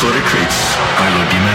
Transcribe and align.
Sorry 0.00 0.22
Creeps, 0.22 0.60
I 0.78 1.06
will 1.12 1.28
be 1.28 1.38
my 1.44 1.54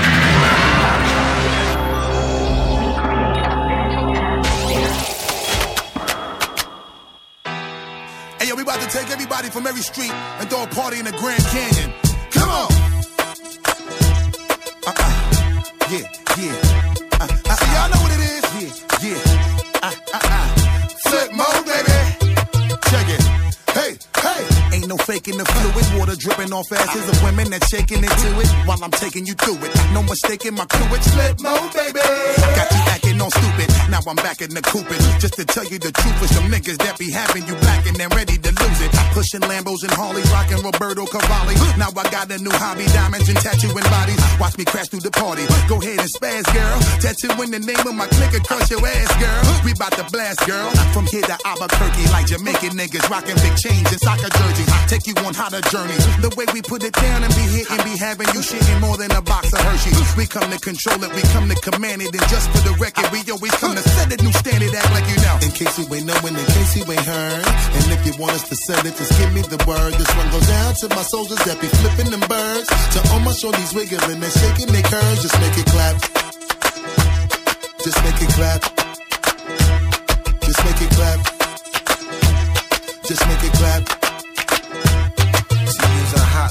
Hey, 8.38 8.47
yo, 8.49 8.54
we 8.55 8.61
about 8.61 8.81
to 8.81 8.88
take 8.88 9.09
everybody 9.09 9.49
from 9.49 9.65
every 9.65 9.81
street 9.81 10.11
and 10.11 10.47
throw 10.47 10.63
a 10.63 10.67
party 10.67 10.99
in 10.99 11.05
the 11.05 11.11
Grand 11.13 11.43
Canyon. 11.45 11.91
Come 12.29 12.50
on! 12.50 12.71
Uh-uh. 14.86 15.11
Yeah, 15.89 16.05
yeah. 16.38 16.54
Uh, 17.20 17.25
uh, 17.25 17.55
See, 17.55 17.71
y'all 17.73 17.89
know 17.89 18.02
what 18.04 18.11
it 18.13 18.20
is? 18.29 18.43
Yeah, 18.61 19.09
yeah. 19.09 19.24
Faking 25.25 25.39
the 25.39 25.45
fluid. 25.45 25.99
Water 25.99 26.15
dripping 26.15 26.53
off 26.53 26.71
asses 26.71 27.09
of 27.09 27.23
women 27.23 27.49
that 27.52 27.63
shaking 27.66 28.03
into 28.03 28.39
it 28.39 28.47
while 28.67 28.81
I'm 28.83 28.91
taking 28.91 29.25
you 29.25 29.33
through 29.33 29.57
it. 29.66 29.71
No 29.93 30.03
mistaking 30.03 30.55
my 30.55 30.66
crew. 30.66 30.95
It's 30.95 31.09
flip 31.13 31.39
mode, 31.41 31.73
baby. 31.73 31.99
Got 31.99 32.71
you 32.71 32.81
acting 32.93 33.05
all 33.21 33.31
stupid. 33.31 33.69
Now 33.89 33.99
I'm 34.07 34.15
back 34.17 34.41
in 34.41 34.51
the 34.53 34.61
coopin'. 34.61 34.99
Just 35.19 35.35
to 35.35 35.45
tell 35.45 35.65
you 35.65 35.79
the 35.79 35.91
truth, 35.91 36.17
for 36.19 36.27
some 36.27 36.47
niggas 36.49 36.77
that 36.83 36.97
be 36.97 37.11
having 37.11 37.45
you 37.47 37.55
black 37.61 37.85
and 37.85 37.95
then 37.95 38.09
ready 38.09 38.38
to 38.38 38.51
lose 38.51 38.79
it. 38.81 38.91
Pushing 39.13 39.41
Lambos 39.41 39.83
and 39.83 39.91
Harleys, 39.91 40.29
rocking 40.31 40.61
Roberto 40.61 41.05
Cavalli. 41.05 41.55
Now 41.77 41.89
I 41.95 42.03
got 42.11 42.31
a 42.31 42.38
new 42.38 42.51
hobby, 42.51 42.85
diamonds 42.91 43.29
and 43.29 43.38
tattooing 43.38 43.88
bodies. 43.89 44.19
Watch 44.39 44.57
me 44.57 44.65
crash 44.65 44.89
through 44.89 45.05
the 45.05 45.11
party. 45.11 45.45
Go 45.67 45.79
ahead 45.81 45.99
and 45.99 46.09
spaz, 46.09 46.45
girl. 46.51 46.77
Tattoo 46.99 47.31
in 47.41 47.51
the 47.51 47.59
name 47.59 47.83
of 47.85 47.95
my 47.95 48.07
clique 48.07 48.35
across 48.35 48.69
your 48.69 48.83
ass, 48.85 49.11
girl. 49.21 49.43
We 49.63 49.73
bout 49.73 49.93
to 49.95 50.05
blast, 50.11 50.45
girl. 50.45 50.69
From 50.91 51.05
here 51.07 51.23
to 51.23 51.38
Albuquerque, 51.45 52.05
like 52.11 52.27
Jamaican 52.27 52.75
niggas 52.75 53.07
rocking 53.09 53.38
big 53.39 53.55
chains 53.55 53.88
and 53.91 54.02
soccer 54.02 54.29
jerseys. 54.29 54.69
Take 54.88 55.07
you 55.07 55.16
on 55.23 55.33
hotter 55.33 55.61
journeys. 55.71 56.03
The 56.19 56.33
way 56.35 56.45
we 56.53 56.61
put 56.61 56.83
it 56.83 56.94
down 56.94 57.23
and 57.23 57.33
be 57.35 57.45
hitting, 57.47 57.81
be 57.85 57.95
having 57.97 58.27
you 58.33 58.41
shitting 58.41 58.79
more 58.81 58.97
than 58.97 59.11
a 59.11 59.22
box 59.22 59.53
of 59.53 59.61
Hershey's. 59.61 60.16
We 60.17 60.27
come 60.27 60.50
to 60.52 60.59
control 60.59 61.03
it, 61.03 61.13
we 61.16 61.22
come 61.31 61.47
to 61.50 61.55
command 61.55 62.02
it, 62.02 62.11
and 62.11 62.25
just 62.27 62.50
for 62.52 62.61
the 62.67 62.75
record, 62.81 63.05
we 63.11 63.20
always 63.31 63.56
come 63.58 63.75
to 63.75 63.84
set 63.84 64.11
a 64.14 64.17
new 64.23 64.31
standard. 64.31 64.73
Act 64.73 64.92
like 64.92 65.08
you 65.09 65.17
know. 65.22 65.38
In 65.42 65.52
case 65.52 65.78
you 65.78 65.86
ain't 65.94 66.06
knowing, 66.06 66.36
in 66.36 66.48
case 66.56 66.75
you 66.78 66.84
ain't 66.86 67.06
heard, 67.06 67.45
and 67.45 67.86
if 67.92 68.06
you 68.06 68.14
want 68.22 68.34
us 68.34 68.47
to 68.50 68.56
send 68.56 68.86
it, 68.86 68.95
just 68.95 69.12
give 69.20 69.34
me 69.34 69.42
the 69.42 69.59
word. 69.67 69.94
This 69.94 70.12
one 70.16 70.30
goes 70.31 70.47
down 70.47 70.73
to 70.75 70.89
my 70.95 71.03
soldiers 71.03 71.39
that 71.45 71.59
be 71.62 71.67
flipping 71.67 72.12
them 72.12 72.23
birds. 72.30 72.67
To 72.67 73.00
all 73.12 73.20
my 73.20 73.31
shorties 73.31 73.75
wiggling 73.75 74.23
and 74.23 74.34
shaking 74.42 74.72
their 74.72 74.84
curves, 74.84 75.22
just 75.22 75.38
make 75.42 75.58
it 75.58 75.67
clap. 75.67 75.95
Just 77.84 78.00
make 78.03 78.20
it 78.22 78.31
clap. 78.34 78.62
Just 80.42 80.59
make 80.66 80.81
it 80.81 80.92
clap. 80.95 81.34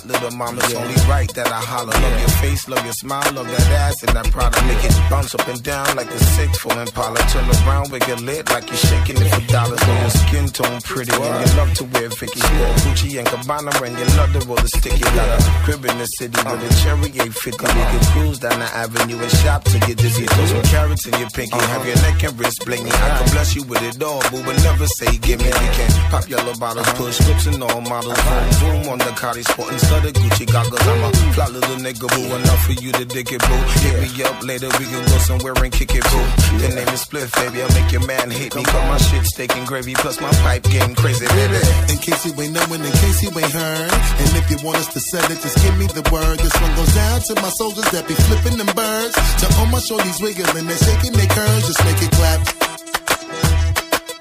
Little 0.05 0.31
mama. 0.33 0.61
It's 0.65 0.75
only 0.75 0.95
right 1.09 1.33
that 1.35 1.49
I 1.49 1.61
holler. 1.61 1.93
Love 1.93 2.21
your 2.21 2.35
face, 2.45 2.69
love 2.69 2.85
your 2.85 2.93
smile, 2.93 3.33
love 3.33 3.49
that 3.49 3.69
ass 3.89 4.03
and 4.03 4.13
that 4.17 4.31
product. 4.31 4.65
Make 4.67 4.85
it 4.85 4.93
bounce 5.09 5.35
up 5.35 5.49
and 5.49 5.63
down 5.63 5.97
like 5.97 6.11
a 6.11 6.19
six 6.19 6.59
for 6.59 6.77
Impala. 6.79 7.19
Turn 7.33 7.49
around, 7.65 7.91
with 7.91 8.07
your 8.09 8.19
lid 8.19 8.51
like 8.51 8.69
you're 8.69 8.77
shaking 8.77 9.17
it 9.17 9.29
for 9.33 9.41
dollars. 9.53 9.81
Know 9.87 10.01
your 10.01 10.11
skin 10.11 10.47
tone 10.49 10.81
pretty 10.83 11.13
and 11.13 11.37
you 11.41 11.57
love 11.57 11.73
to 11.81 11.85
wear 11.85 12.09
Vicky. 12.11 12.41
Sport 12.41 12.77
Gucci 12.85 13.19
and 13.19 13.27
Gabbana 13.29 13.73
and 13.81 13.97
you 13.97 14.07
love 14.17 14.33
to 14.37 14.41
roll 14.47 14.61
the 14.61 14.69
sticky. 14.69 15.01
Got 15.01 15.29
a 15.33 15.39
crib 15.65 15.85
in 15.85 15.97
the 15.99 16.07
city 16.07 16.37
with 16.37 16.69
a 16.69 16.71
cherry 16.85 17.09
850. 17.09 17.65
You 17.65 17.85
can 17.89 18.05
cruise 18.13 18.39
down 18.39 18.59
the 18.61 18.69
avenue 18.77 19.19
and 19.19 19.33
shop 19.41 19.65
to 19.65 19.79
get 19.81 19.97
dizzy. 19.97 20.27
Throw 20.27 20.47
some 20.47 20.63
carats 20.69 21.07
in 21.07 21.15
your 21.19 21.31
pinky. 21.31 21.57
Have 21.57 21.87
your 21.87 21.97
neck 22.05 22.23
and 22.25 22.39
wrist 22.39 22.61
blingy. 22.67 22.93
I 22.93 23.09
can 23.19 23.29
bless 23.33 23.55
you 23.57 23.63
with 23.65 23.83
it 23.83 24.03
all, 24.03 24.21
but 24.21 24.57
never 24.69 24.87
say 24.87 25.17
give 25.19 25.41
me. 25.41 25.49
We 25.49 25.69
can 25.77 25.91
pop 26.11 26.29
yellow 26.29 26.55
bottles, 26.55 26.89
push 27.01 27.21
whips 27.27 27.47
and 27.47 27.63
all 27.63 27.81
models. 27.81 28.21
Vroom 28.61 28.89
on 28.89 28.99
the 28.99 29.13
Cardi 29.17 29.43
sporting 29.43 29.79
studded 29.95 30.15
Gucci 30.15 30.47
goggles. 30.51 30.87
I'm 30.87 31.05
a 31.05 31.11
fly 31.35 31.47
little 31.49 31.77
nigga, 31.77 32.07
boo, 32.11 32.35
enough 32.35 32.63
for 32.67 32.73
you 32.73 32.91
to 32.93 33.05
dig 33.05 33.33
it, 33.33 33.41
boo. 33.41 33.61
Hit 33.83 33.95
me 34.03 34.09
up 34.25 34.43
later, 34.43 34.69
we 34.79 34.85
can 34.87 35.05
go 35.07 35.19
somewhere 35.19 35.55
and 35.63 35.73
kick 35.73 35.95
it, 35.95 36.05
boo. 36.11 36.27
The 36.59 36.69
name 36.75 36.89
is 36.89 37.05
Spliff, 37.05 37.31
baby, 37.39 37.63
I'll 37.63 37.73
make 37.75 37.93
your 37.93 38.07
man 38.07 38.31
hate 38.31 38.55
me. 38.55 38.63
Got 38.63 38.89
my 38.89 38.99
shit 38.99 39.25
steak 39.27 39.53
gravy, 39.67 39.95
plus 39.95 40.21
my 40.21 40.31
pipe 40.43 40.65
game 40.65 40.95
crazy, 40.95 41.27
baby. 41.27 41.61
In 41.93 41.99
case 41.99 42.27
you 42.27 42.33
ain't 42.41 42.53
knowing, 42.55 42.83
in 42.83 42.95
case 43.03 43.23
you 43.23 43.31
ain't 43.31 43.55
heard. 43.55 43.93
And 43.93 44.31
if 44.41 44.51
you 44.51 44.59
want 44.65 44.79
us 44.79 44.93
to 44.95 45.01
set 45.01 45.31
it, 45.31 45.39
just 45.41 45.57
give 45.63 45.77
me 45.79 45.87
the 45.87 46.05
word. 46.11 46.39
This 46.39 46.55
one 46.61 46.75
goes 46.75 46.95
down 46.95 47.21
to 47.31 47.35
my 47.41 47.51
soldiers 47.51 47.89
that 47.93 48.09
be 48.09 48.15
flipping 48.15 48.59
them 48.59 48.71
birds. 48.75 49.15
To 49.15 49.47
all 49.59 49.67
my 49.67 49.79
shorties 49.79 50.21
wiggling 50.23 50.67
and 50.67 50.81
shaking 50.81 51.13
their 51.13 51.31
curves, 51.31 51.67
just 51.71 51.83
make 51.85 52.01
it 52.03 52.13
clap. 52.19 52.41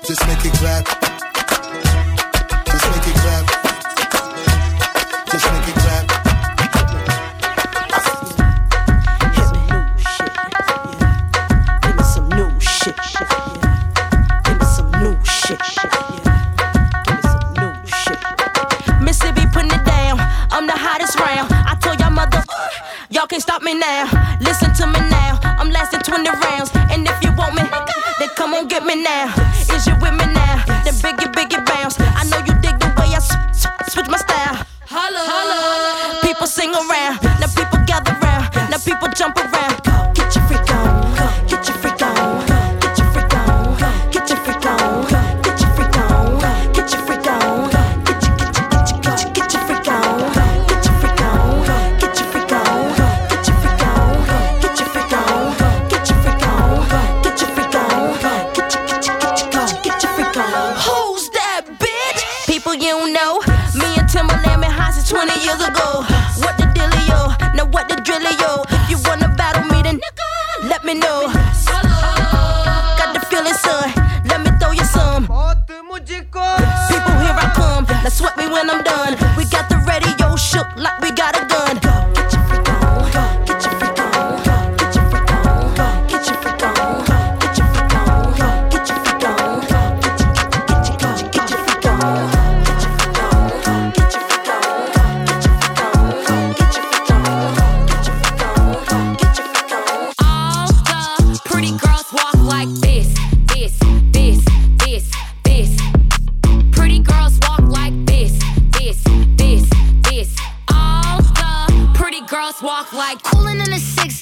Just 0.06 0.22
make 0.28 0.44
it 0.46 0.54
clap. 0.60 1.03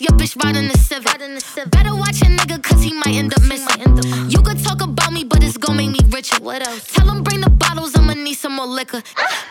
Your 0.01 0.17
bitch 0.17 0.41
riding 0.43 0.67
the 0.67 0.77
civic. 0.77 1.71
Better 1.71 1.95
watch 1.95 2.21
a 2.21 2.25
nigga, 2.25 2.61
cause 2.63 2.81
he 2.81 2.93
might 2.93 3.15
end 3.15 3.33
up 3.33 3.43
missing. 3.43 4.29
You 4.29 4.41
could 4.41 4.63
talk 4.63 4.81
about 4.81 5.13
me, 5.13 5.23
but 5.23 5.43
it's 5.43 5.57
gon' 5.57 5.77
make 5.77 5.91
me 5.91 5.99
richer. 6.09 6.41
What 6.41 6.65
else? 6.67 6.91
Tell 6.91 7.07
him 7.09 7.23
bring 7.23 7.41
the 7.41 7.49
bottles, 7.49 7.95
I'ma 7.95 8.13
need 8.13 8.33
some 8.33 8.53
more 8.53 8.65
liquor. 8.65 9.01
Ah! 9.17 9.50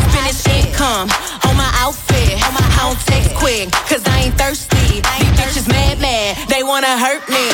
Finish 0.11 0.45
income 0.47 1.09
on 1.47 1.55
my 1.57 1.71
outfit. 1.79 2.37
I 2.37 2.87
don't 2.87 2.99
text 3.05 3.35
quick, 3.35 3.71
cause 3.89 4.03
I 4.05 4.27
ain't 4.27 4.37
thirsty. 4.37 5.01
These 5.01 5.33
bitches 5.39 5.67
mad, 5.67 5.99
mad, 5.99 6.37
they 6.49 6.63
wanna 6.63 6.97
hurt 6.97 7.27
me. 7.29 7.45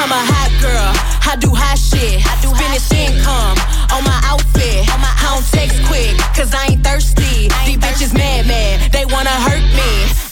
I'm 0.00 0.10
a 0.10 0.22
hot 0.32 0.52
girl, 0.60 0.90
I 1.30 1.36
do 1.36 1.50
hot 1.54 1.78
shit. 1.78 2.22
Finish 2.58 2.90
income 2.92 3.58
on 3.92 4.04
my 4.04 4.20
outfit. 4.24 4.88
I 4.88 5.34
don't 5.34 5.44
text 5.52 5.82
quick, 5.86 6.16
cause 6.34 6.54
I 6.54 6.72
ain't 6.72 6.84
thirsty. 6.84 7.48
These 7.66 7.78
bitches 7.78 8.14
mad, 8.14 8.46
mad, 8.46 8.92
they 8.92 9.04
wanna 9.04 9.30
hurt 9.30 9.62
me. 9.74 10.27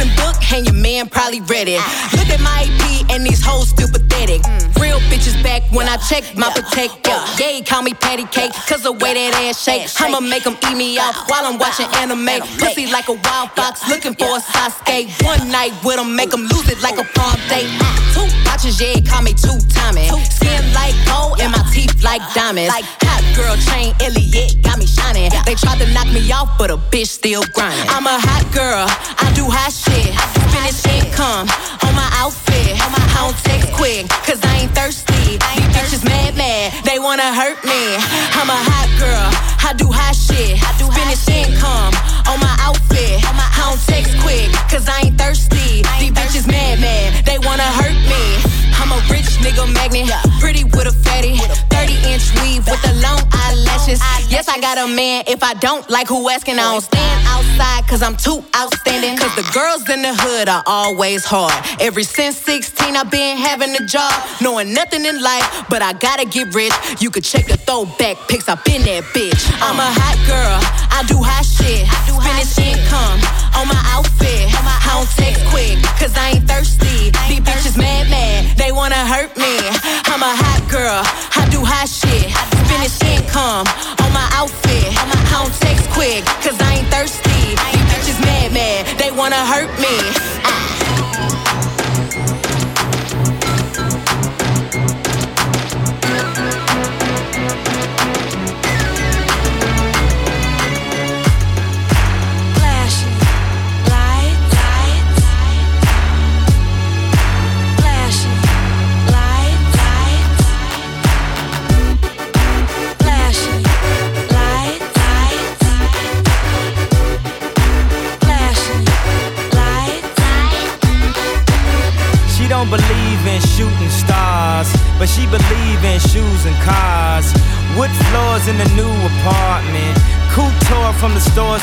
Open 0.00 0.14
book, 0.16 0.36
and 0.52 0.66
your 0.66 0.74
man 0.74 1.08
probably 1.08 1.40
read 1.42 1.68
it. 1.68 1.80
Look 2.16 2.28
at 2.28 2.40
my 2.40 2.64
EP, 2.64 3.10
and 3.10 3.24
these 3.24 3.42
hoes 3.44 3.68
still 3.68 3.88
pathetic. 3.88 4.42
Real 4.80 4.98
bitches 5.10 5.36
back 5.42 5.62
when 5.72 5.88
I 5.88 5.96
check 5.96 6.24
my 6.36 6.50
protector. 6.52 7.16
Yeah, 7.38 7.60
call 7.64 7.82
me 7.82 7.94
patty 7.94 8.24
cake, 8.24 8.52
cause 8.66 8.82
the 8.82 8.92
way 8.92 9.14
that 9.14 9.34
ass 9.44 9.62
shake. 9.62 9.88
I'ma 10.00 10.20
make 10.20 10.44
them 10.44 10.56
eat 10.68 10.76
me 10.76 10.98
out 10.98 11.14
while 11.28 11.44
I'm 11.44 11.58
watching 11.58 11.86
anime. 11.96 12.40
Pussy 12.58 12.90
like 12.90 13.08
a 13.08 13.14
wild 13.24 13.50
fox, 13.52 13.88
looking 13.88 14.14
for 14.14 14.36
a 14.36 14.40
Sasuke. 14.40 15.10
One 15.24 15.50
night 15.50 15.72
with 15.84 15.96
them, 15.96 16.16
make 16.16 16.30
them 16.30 16.42
lose 16.42 16.68
it 16.68 16.80
like 16.82 16.98
a 16.98 17.04
prom 17.04 17.36
date. 17.48 17.68
Two 18.14 18.26
watches, 18.46 18.80
yeah, 18.80 19.00
call 19.06 19.22
me 19.22 19.34
two 19.34 19.58
timing. 19.68 20.08
Skin 20.24 20.64
like 20.72 20.94
gold, 21.06 21.40
and 21.40 21.52
my 21.52 21.62
teeth 21.72 22.02
like 22.02 22.22
diamonds. 22.34 22.70
Like 22.70 22.84
Hot 23.10 23.36
girl 23.36 23.56
chain, 23.68 23.92
Elliot, 24.00 24.62
got 24.62 24.78
me 24.78 24.86
shining. 24.86 25.30
They 25.44 25.54
tried 25.54 25.78
to 25.78 25.86
knock 25.92 26.06
me 26.08 26.30
off, 26.32 26.56
but 26.56 26.70
a 26.70 26.76
bitch 26.76 27.08
still 27.08 27.42
grinding. 27.52 27.88
I'm 27.88 28.06
a 28.06 28.16
hot 28.16 28.46
girl, 28.54 28.86
I 28.86 29.32
do 29.34 29.44
hot 29.44 29.72
shit. 29.72 29.89
Finish 30.54 30.86
income 30.86 31.46
on 31.86 31.92
my 31.94 32.08
outfit. 32.22 32.78
I 32.78 33.26
don't 33.26 33.36
text 33.44 33.72
quick, 33.72 34.08
cause 34.26 34.40
I 34.42 34.64
ain't 34.64 34.72
thirsty. 34.72 35.38
These 35.38 35.70
bitches 35.74 36.04
mad, 36.04 36.36
mad, 36.36 36.72
they 36.84 36.98
wanna 36.98 37.32
hurt 37.34 37.62
me. 37.64 37.96
I'm 38.38 38.48
a 38.48 38.60
hot 38.70 38.88
girl, 38.98 39.28
I 39.66 39.72
do 39.76 39.86
hot 39.90 40.14
shit. 40.16 40.58
Finish 40.94 41.28
income 41.28 41.94
on 42.28 42.38
my 42.40 42.54
outfit. 42.60 43.20
I 43.26 43.70
don't 43.70 43.80
text 43.86 44.16
quick, 44.20 44.50
cause 44.70 44.88
I 44.88 45.06
ain't 45.06 45.18
thirsty. 45.18 45.82
These 46.00 46.12
bitches 46.12 46.46
mad, 46.46 46.80
mad, 46.80 47.24
they 47.24 47.38
wanna 47.38 47.68
hurt 47.78 47.98
me. 48.08 48.24
I'm 48.80 48.90
a 48.92 49.00
rich 49.12 49.38
nigga 49.44 49.68
magnet, 49.74 50.08
pretty 50.40 50.64
with 50.64 50.86
a 50.88 50.92
fatty. 51.04 51.36
30 51.68 51.94
inch 52.10 52.32
weave 52.40 52.66
with 52.66 52.80
the 52.82 52.94
long 53.04 53.20
eyelashes. 53.32 54.00
Yes, 54.28 54.48
I 54.48 54.58
got 54.60 54.78
a 54.78 54.86
man. 54.88 55.24
If 55.26 55.42
I 55.42 55.54
don't 55.54 55.88
like 55.90 56.08
who 56.08 56.28
asking, 56.30 56.58
I 56.58 56.72
don't 56.72 56.80
stand 56.80 57.26
outside 57.26 57.86
cause 57.88 58.02
I'm 58.02 58.16
too 58.16 58.42
outstanding. 58.56 59.18
Cause 59.18 59.34
the 59.36 59.46
girls 59.52 59.79
in 59.88 60.02
the 60.02 60.12
hood 60.12 60.48
are 60.48 60.62
always 60.66 61.24
hard. 61.24 61.54
Ever 61.80 62.02
since 62.02 62.36
16, 62.36 62.96
I've 62.96 63.10
been 63.10 63.36
having 63.38 63.74
a 63.76 63.84
job, 63.86 64.12
knowing 64.42 64.74
nothing 64.74 65.06
in 65.06 65.22
life, 65.22 65.64
but 65.70 65.80
I 65.80 65.92
gotta 65.94 66.26
get 66.26 66.52
rich. 66.54 66.72
You 67.00 67.10
could 67.10 67.24
check 67.24 67.46
the 67.46 67.56
throwback 67.56 68.16
pics, 68.28 68.48
I 68.48 68.56
been 68.66 68.82
that 68.82 69.04
bitch. 69.14 69.40
I'm 69.62 69.78
a 69.78 69.88
hot 69.88 70.18
girl, 70.26 70.58
I 70.90 71.06
do 71.06 71.22
hot 71.22 71.46
shit. 71.46 71.86
Finish 72.20 72.58
income 72.58 73.20
on 73.56 73.68
my 73.68 73.82
outfit. 73.94 74.50
I 74.52 74.92
don't 74.92 75.10
text 75.16 75.40
quick, 75.48 75.80
cause 75.96 76.12
I 76.16 76.36
ain't 76.36 76.46
thirsty. 76.46 77.14
These 77.30 77.40
bitches 77.40 77.78
mad, 77.78 78.10
mad, 78.10 78.56
they 78.58 78.72
wanna 78.72 79.00
hurt 79.06 79.36
me. 79.36 79.54
I'm 80.10 80.20
a 80.20 80.34
hot 80.34 80.62
girl, 80.68 81.00
I 81.38 81.48
do 81.48 81.64
hot 81.64 81.88
shit. 81.88 82.28
Finish 82.68 83.00
income 83.06 83.66
on 84.02 84.10
my 84.12 84.28
outfit. 84.34 84.92
I 84.98 85.14
don't 85.30 85.54
text 85.62 85.88
quick, 85.90 86.24
cause 86.44 86.58
I 86.60 86.82
ain't 86.82 86.88
thirsty. 86.88 87.79
Mad, 88.52 88.86
they 88.98 89.10
wanna 89.10 89.44
hurt 89.46 89.70
me. 89.78 90.39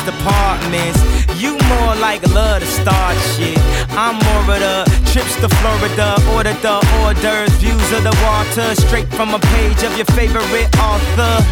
Departments. 0.04 1.00
You 1.40 1.56
more 1.70 1.94
like 1.96 2.22
love 2.34 2.60
to 2.60 2.66
start 2.66 3.16
shit. 3.34 3.58
I'm 3.94 4.16
more 4.18 4.54
of 4.54 4.60
the 4.60 4.84
trips 5.12 5.34
to 5.40 5.48
Florida, 5.60 6.18
order 6.34 6.54
the 6.60 6.78
orders, 7.02 7.50
views 7.62 7.88
of 7.92 8.02
the 8.04 8.14
water, 8.22 8.74
straight 8.74 9.08
from 9.14 9.34
a 9.34 9.38
page 9.54 9.82
of 9.82 9.96
your 9.96 10.06
favorite 10.18 10.68
author. 10.78 11.44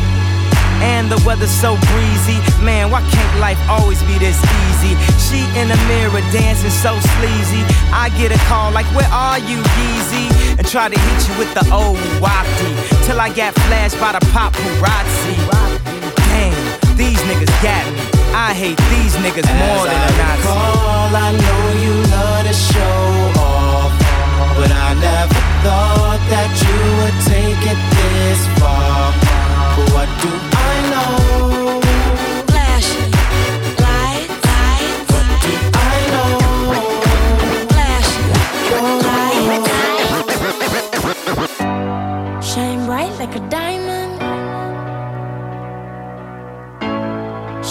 And 0.84 1.10
the 1.10 1.16
weather's 1.24 1.50
so 1.50 1.76
breezy. 1.88 2.36
Man, 2.62 2.90
why 2.90 3.00
can't 3.08 3.40
life 3.40 3.58
always 3.68 4.02
be 4.04 4.18
this 4.18 4.36
easy? 4.36 4.92
She 5.24 5.40
in 5.58 5.68
the 5.68 5.78
mirror 5.88 6.20
dancing 6.32 6.70
so 6.70 6.98
sleazy. 7.16 7.64
I 7.90 8.12
get 8.18 8.30
a 8.30 8.38
call 8.44 8.72
like, 8.72 8.86
Where 8.94 9.08
are 9.08 9.38
you, 9.38 9.56
Yeezy? 9.56 10.58
And 10.58 10.66
try 10.66 10.88
to 10.88 10.98
hit 10.98 11.28
you 11.28 11.38
with 11.38 11.52
the 11.54 11.64
old 11.72 11.96
wapty. 12.20 12.72
Till 13.06 13.20
I 13.20 13.32
got 13.32 13.54
flashed 13.66 13.98
by 13.98 14.12
the 14.12 14.22
paparazzi. 14.36 15.36
Damn, 16.28 16.96
these 16.96 17.18
niggas 17.24 17.62
got 17.62 17.86
me. 17.94 18.15
I 18.34 18.54
hate 18.54 18.78
these 18.90 19.14
niggas 19.16 19.48
more 19.60 19.84
than 19.86 20.00
a 20.00 20.12
Nazi. 20.18 20.42
Call, 20.42 21.10
I 21.14 21.30
know 21.32 21.62
you 21.84 21.94
love 22.10 22.46
to 22.46 22.54
show 22.54 23.00
off, 23.40 23.92
but 24.56 24.70
I 24.70 24.94
never 24.94 25.40
thought 25.64 26.22
that 26.32 26.50
you 26.64 26.78
would 26.98 27.18
take 27.32 27.62
it 27.72 27.80
this 27.96 28.40
far. 28.58 29.12
But 29.76 29.92
what 29.92 30.08
do 30.22 30.55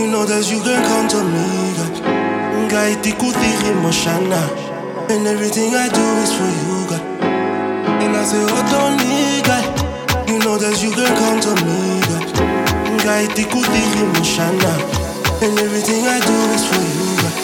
You 0.00 0.06
know 0.08 0.24
that 0.24 0.48
you 0.48 0.56
can 0.64 0.80
count 0.88 1.12
on 1.12 1.28
me, 1.28 1.44
girl. 1.76 1.92
Guy, 2.72 2.96
tikutiri 3.04 3.76
moshana. 3.84 4.40
And 5.12 5.28
everything 5.28 5.76
I 5.76 5.92
do 5.92 6.00
is 6.24 6.32
for 6.32 6.48
you, 6.48 6.88
girl. 6.88 7.04
And 8.00 8.16
I 8.16 8.24
say, 8.24 8.40
hold 8.40 8.72
on 8.80 8.96
me, 8.96 9.44
girl. 9.44 9.60
You 10.24 10.40
know 10.40 10.56
that 10.56 10.80
you 10.80 10.88
can 10.96 11.12
count 11.20 11.44
on 11.44 11.60
me, 11.68 12.00
girl. 12.08 12.24
Guy, 13.04 13.28
tikutiri 13.36 14.08
moshana. 14.16 14.72
And 15.44 15.52
everything 15.60 16.08
I 16.08 16.16
do 16.24 16.36
is 16.56 16.64
for 16.64 16.80
you, 16.80 17.08
girl. 17.20 17.36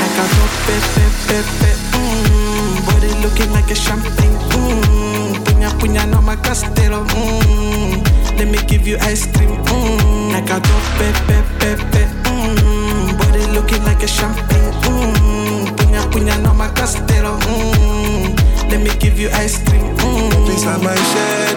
Like 0.00 0.16
a 0.16 0.24
top, 0.32 0.52
pep, 0.64 0.84
pep, 0.96 1.12
pep, 1.28 1.46
pep. 1.60 1.78
Mm, 2.00 2.80
body 2.88 3.12
looking 3.20 3.52
like 3.52 3.68
a 3.68 3.76
champagne. 3.76 4.40
Mm, 4.56 5.36
punya, 5.44 5.68
punya, 5.76 6.08
no 6.08 6.24
my 6.24 6.34
castelo. 6.40 7.04
Mm, 7.12 8.11
let 8.42 8.50
me 8.50 8.58
give 8.66 8.88
you 8.88 8.98
ice 8.98 9.24
cream. 9.36 9.50
Mm, 9.70 10.32
like 10.32 10.50
a 10.50 10.58
top, 10.58 10.82
pep, 10.98 11.14
pep, 11.28 11.46
pep, 11.60 11.78
pep. 11.92 12.08
Mm, 12.26 13.16
body 13.16 13.46
looking 13.54 13.82
like 13.84 14.02
a 14.02 14.08
champagne. 14.08 14.72
Mm, 14.82 15.70
punya, 15.78 16.02
punya, 16.10 16.34
no 16.42 16.52
my 16.52 16.66
castelo. 16.74 17.38
Mm, 17.46 18.34
let 18.68 18.80
me 18.82 18.90
give 18.98 19.16
you 19.16 19.30
ice 19.30 19.62
cream. 19.62 19.94
Mm. 19.94 20.44
Please 20.44 20.64
have 20.64 20.82
my 20.82 20.94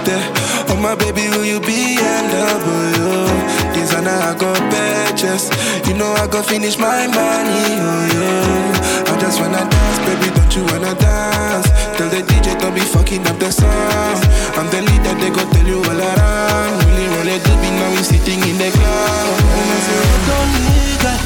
there. 0.06 0.22
Oh 0.70 0.78
my 0.78 0.94
baby, 0.94 1.28
will 1.30 1.46
you 1.46 1.60
be 1.60 1.98
BMW? 1.98 3.34
Designer, 3.74 4.22
I 4.22 4.38
go 4.38 4.54
purchase. 4.70 5.50
You 5.88 5.96
know 5.96 6.14
I 6.14 6.28
go 6.28 6.44
finish 6.44 6.78
my 6.78 7.08
money, 7.08 7.66
oh 7.82 8.10
yeah. 8.14 8.75
I 9.26 9.28
just 9.28 9.42
wanna 9.42 9.58
dance, 9.58 10.00
baby, 10.06 10.30
don't 10.38 10.54
you 10.54 10.62
wanna 10.70 10.94
dance? 11.02 11.66
Tell 11.98 12.06
the 12.14 12.22
DJ 12.30 12.54
don't 12.62 12.76
be 12.78 12.82
fucking 12.86 13.26
up 13.26 13.40
the 13.42 13.50
song. 13.50 14.22
I'm 14.54 14.70
the 14.70 14.86
leader, 14.86 15.18
they 15.18 15.34
go 15.34 15.42
tell 15.50 15.66
you 15.66 15.82
all 15.82 15.98
around. 15.98 16.86
Really, 16.86 17.10
really 17.10 17.42
do 17.42 17.50
be 17.58 17.74
now 17.74 17.90
we 17.90 18.06
sitting 18.06 18.38
in 18.46 18.54
the 18.62 18.70
club. 18.70 19.34
And 19.50 19.74
I 19.74 19.78
say, 19.82 19.98
I 19.98 20.18
don't 20.30 20.50
need 20.62 20.98
that. 21.10 21.20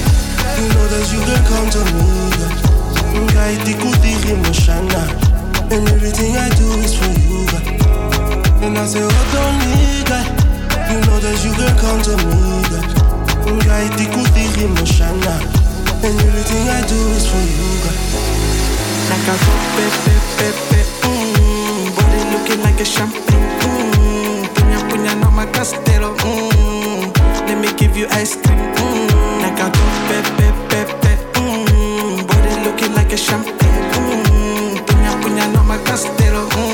You 0.55 0.67
know 0.71 0.85
that 0.87 1.05
you 1.11 1.19
can 1.27 1.43
count 1.43 1.75
to 1.75 1.81
me. 1.91 2.07
Guy, 3.35 3.59
tikutiri 3.67 4.31
moshana. 4.47 5.03
And 5.67 5.83
everything 5.91 6.39
I 6.39 6.47
do 6.55 6.79
is 6.79 6.95
for 6.95 7.11
you, 7.19 7.43
girl. 7.51 8.63
And 8.63 8.79
I 8.79 8.87
say, 8.87 9.03
hold 9.03 9.35
on 9.43 9.59
me, 9.59 10.07
girl. 10.07 10.23
You 10.87 11.03
know 11.03 11.19
that 11.19 11.35
you 11.43 11.51
can 11.51 11.75
count 11.75 12.07
to 12.07 12.15
me. 12.15 13.59
Guy, 13.67 13.91
tikutiri 13.99 14.71
moshana. 14.71 15.58
And 16.01 16.15
everything 16.21 16.69
I 16.69 16.79
do 16.87 16.95
is 17.11 17.27
for 17.27 17.43
you, 17.43 17.67
girl. 17.83 17.99
Like 19.11 19.27
a 19.27 19.35
top, 19.35 19.61
pep, 19.75 19.93
pep, 20.05 20.23
pep, 20.37 20.55
pep. 20.71 20.87
Mm, 21.03 21.91
body 21.95 22.21
looking 22.31 22.61
like 22.63 22.79
a 22.79 22.85
champagne. 22.85 23.47
Mm, 23.59 24.47
punya, 24.55 24.79
punya, 24.87 25.11
no 25.19 25.29
my 25.31 25.45
castelo. 25.51 26.15
Mm, 26.23 27.11
let 27.47 27.59
me 27.59 27.67
give 27.75 27.97
you 27.97 28.07
ice 28.11 28.35
cream. 28.39 28.59
Mm, 28.79 29.41
like 29.43 29.59
a 29.59 29.67
top, 29.67 29.93
pep, 30.07 30.25
pep, 30.39 30.55
pep, 30.71 30.89
pep. 31.01 31.19
Mm, 31.35 32.23
body 32.27 32.53
looking 32.63 32.93
like 32.95 33.11
a 33.11 33.17
champagne. 33.17 33.83
Mm, 33.99 34.79
punya, 34.87 35.11
punya, 35.19 35.45
no 35.51 35.63
my 35.67 35.77
castelo. 35.83 36.47
Mm, 36.47 36.68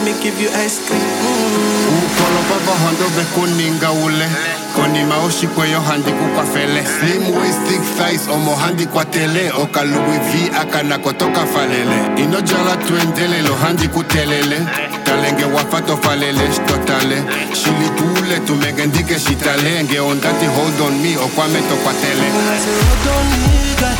let 0.00 0.16
me 0.16 0.22
give 0.22 0.40
you 0.40 0.48
ice 0.64 0.78
cream. 0.86 1.00
Mm. 1.00 1.98
ukolopa 1.98 2.56
vahondo 2.66 3.04
vekuninga 3.16 3.90
ule 3.92 4.28
konima 4.76 5.16
oshikweyo 5.18 5.80
handi 5.80 6.10
kukwafele 6.12 6.84
slim 6.86 7.36
waist 7.36 7.58
thick 7.68 7.82
thighs 7.98 8.28
omo 8.34 8.56
handi 8.56 8.86
kwatele 8.86 9.52
okaluwi 9.62 10.18
v 10.18 10.50
akanakotoka 10.60 11.46
falele 11.46 12.22
inojala 12.22 12.76
twendelelo 12.76 13.54
handi 13.54 13.88
kutelele 13.88 14.60
talenge 15.04 15.44
wafato 15.44 15.96
falele 15.96 16.40
stotale 16.54 17.22
shilitule 17.52 18.40
tumegendike 18.46 19.18
shitalenge 19.20 20.00
ondati 20.00 20.46
hold 20.46 20.80
on 20.80 20.98
me 21.02 21.16
okwameto 21.16 21.76
kwatele 21.76 22.22
And 22.22 22.50
I 22.50 22.58
say, 22.58 22.80
hold 22.86 23.08
on 23.16 23.24
me, 23.30 23.74
girl. 23.80 23.96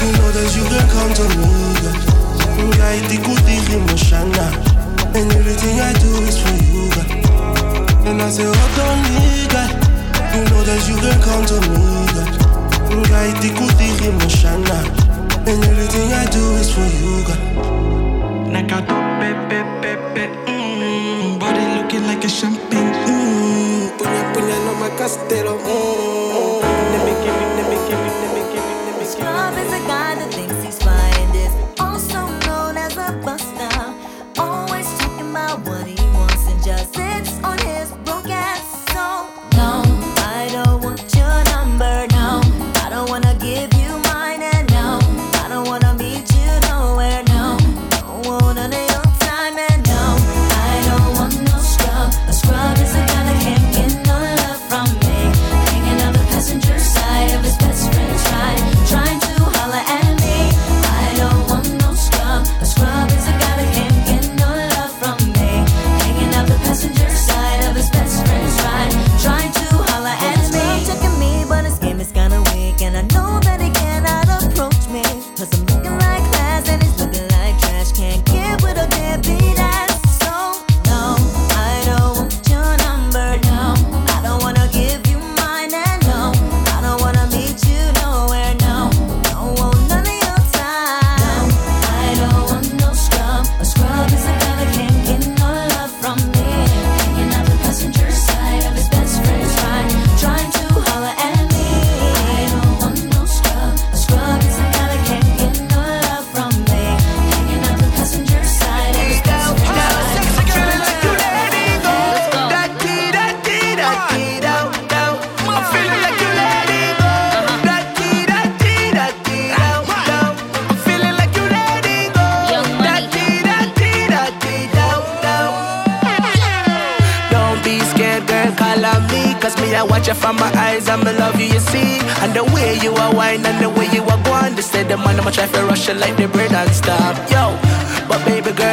You 0.00 0.12
know 0.12 0.30
that 0.32 0.56
you 0.56 0.64
can 0.64 0.86
count 0.90 1.20
on 1.20 1.30
me, 1.40 1.48
girl. 1.80 2.70
Guy, 2.76 3.00
tikutiri 3.08 3.76
moshana. 3.86 4.69
And 5.12 5.32
everything 5.32 5.80
I 5.80 5.92
do 5.94 6.10
is 6.22 6.38
for 6.38 6.54
you, 6.54 6.88
girl. 6.94 8.06
And 8.06 8.22
I 8.22 8.30
say, 8.30 8.44
hold 8.44 8.78
on 8.86 8.96
me, 9.10 9.46
girl. 9.50 9.70
You 10.34 10.42
know 10.50 10.62
that 10.62 10.80
you 10.88 10.96
can 11.02 11.18
count 11.20 11.50
on 11.50 11.62
me, 11.66 12.06
girl. 12.14 12.30
Guy, 13.10 13.32
tikutiri 13.42 14.10
moshana. 14.18 14.78
And 15.50 15.64
everything 15.64 16.12
I 16.12 16.26
do 16.30 16.42
is 16.62 16.70
for 16.72 16.86
you, 16.86 17.26
girl. 17.26 17.42
Like 18.52 18.70
a 18.70 18.80
top, 18.86 19.20
pep, 19.20 19.50
pep, 19.50 19.66
pep, 19.82 20.00
pep. 20.14 20.30
Mm, 20.46 21.38
body 21.40 21.64
looking 21.76 22.06
like 22.06 22.24
a 22.24 22.28
champagne. 22.28 22.92
Mm, 23.06 23.98
punya, 23.98 24.22
punya, 24.32 24.56
no 24.64 24.72
my 24.78 24.90
castelo. 24.94 25.58
Mm, 25.58 26.62
let 26.92 27.00
me 27.06 27.12
give 27.24 27.34
it, 27.34 27.50
let 27.58 27.66
me 27.68 27.78
give 27.88 27.98
it, 28.06 28.09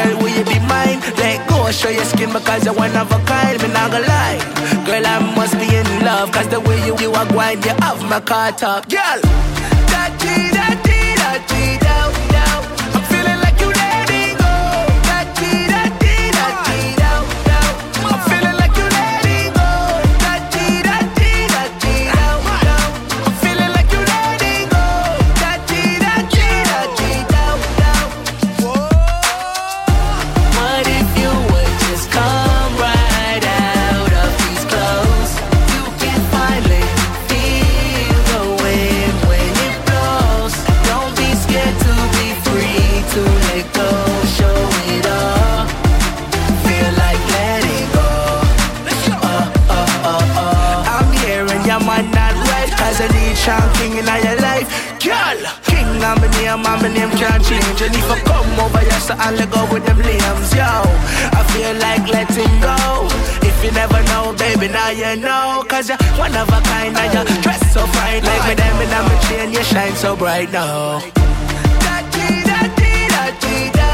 girl, 0.08 0.18
will 0.22 0.28
you 0.28 0.44
be 0.44 0.58
mine? 0.60 1.00
Let 1.16 1.48
go, 1.48 1.70
show 1.70 1.88
your 1.88 2.04
skin 2.04 2.32
because 2.32 2.64
you're 2.64 2.74
one 2.74 2.96
of 2.96 3.10
a 3.12 3.18
kind. 3.24 3.60
Me 3.62 3.68
not 3.68 3.90
gonna 3.90 4.06
lie. 4.06 4.38
Girl, 4.86 5.06
I 5.06 5.18
must 5.36 5.54
be 5.58 5.68
in 5.74 5.86
love. 6.04 6.32
Cause 6.32 6.48
the 6.48 6.60
way 6.60 6.78
you, 6.86 6.96
you 6.98 7.12
are 7.12 7.26
going, 7.26 7.62
you 7.62 7.74
have 7.84 8.02
my 8.08 8.20
car 8.20 8.52
top. 8.52 8.88
Girl, 8.88 9.20
da-dee, 9.92 10.50
da-dee, 10.56 11.14
da-dee, 11.20 11.78
down, 11.78 12.12
down. 12.32 12.47
I'm 12.47 12.47
now 56.08 56.14
my 56.20 56.28
name 56.40 56.64
and 56.64 56.82
my 56.82 56.88
name 56.88 57.10
can't 57.20 57.44
change. 57.44 57.80
And 57.84 57.94
if 57.94 58.10
I 58.10 58.18
come 58.24 58.60
over 58.64 58.80
here, 58.80 59.00
so 59.00 59.14
I'll 59.18 59.36
go 59.52 59.60
with 59.72 59.84
them 59.84 59.98
limbs, 59.98 60.50
yo. 60.56 60.64
I 60.64 61.40
feel 61.52 61.74
like 61.84 62.04
letting 62.08 62.54
go. 62.64 62.76
If 63.44 63.56
you 63.64 63.72
never 63.72 64.00
know, 64.10 64.32
baby, 64.38 64.68
now 64.68 64.90
you 64.90 65.20
know. 65.20 65.64
Cause 65.68 65.88
you're 65.88 65.98
one 66.16 66.34
of 66.34 66.48
a 66.48 66.60
kind, 66.62 66.94
now 66.94 67.12
you 67.12 67.42
dress 67.42 67.60
so 67.72 67.84
fine. 67.96 68.24
Like 68.24 68.44
me 68.48 68.54
them, 68.54 68.76
and 68.82 68.92
I'm 68.96 69.06
a 69.12 69.16
chain, 69.28 69.52
you 69.52 69.62
shine 69.62 69.94
so 69.96 70.16
bright 70.16 70.50
now 70.50 71.00
Da-dee, 71.84 72.42
da-dee, 72.48 73.08
da-dee, 73.14 73.70
da. 73.76 73.87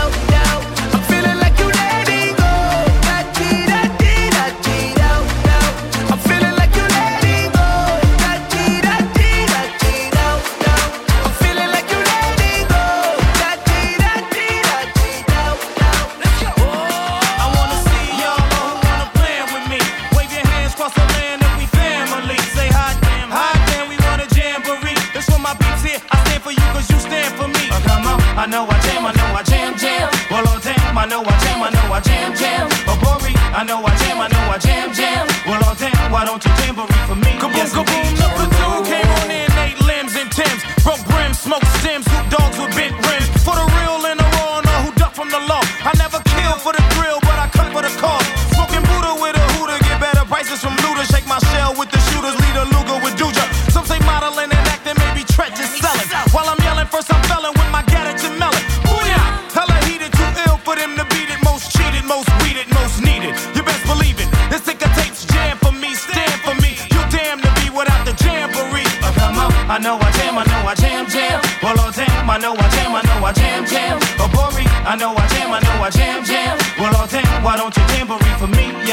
I 33.64 33.66
know 33.66 33.82
I 33.82 33.96
jam, 33.96 34.20
I 34.20 34.28
know 34.28 34.52
I 34.52 34.58
jam, 34.58 34.92
jam. 34.92 35.26
Well, 35.46 35.64
all 35.64 35.74
damn, 35.74 36.12
why 36.12 36.26
don't 36.26 36.44
you 36.44 36.52
tambourine 36.52 37.06
for 37.08 37.14
me? 37.16 37.32
Kaboom, 37.40 37.56
yes, 37.56 37.72
kaboom, 37.72 38.23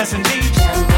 yes 0.02 0.14
indeed. 0.14 0.91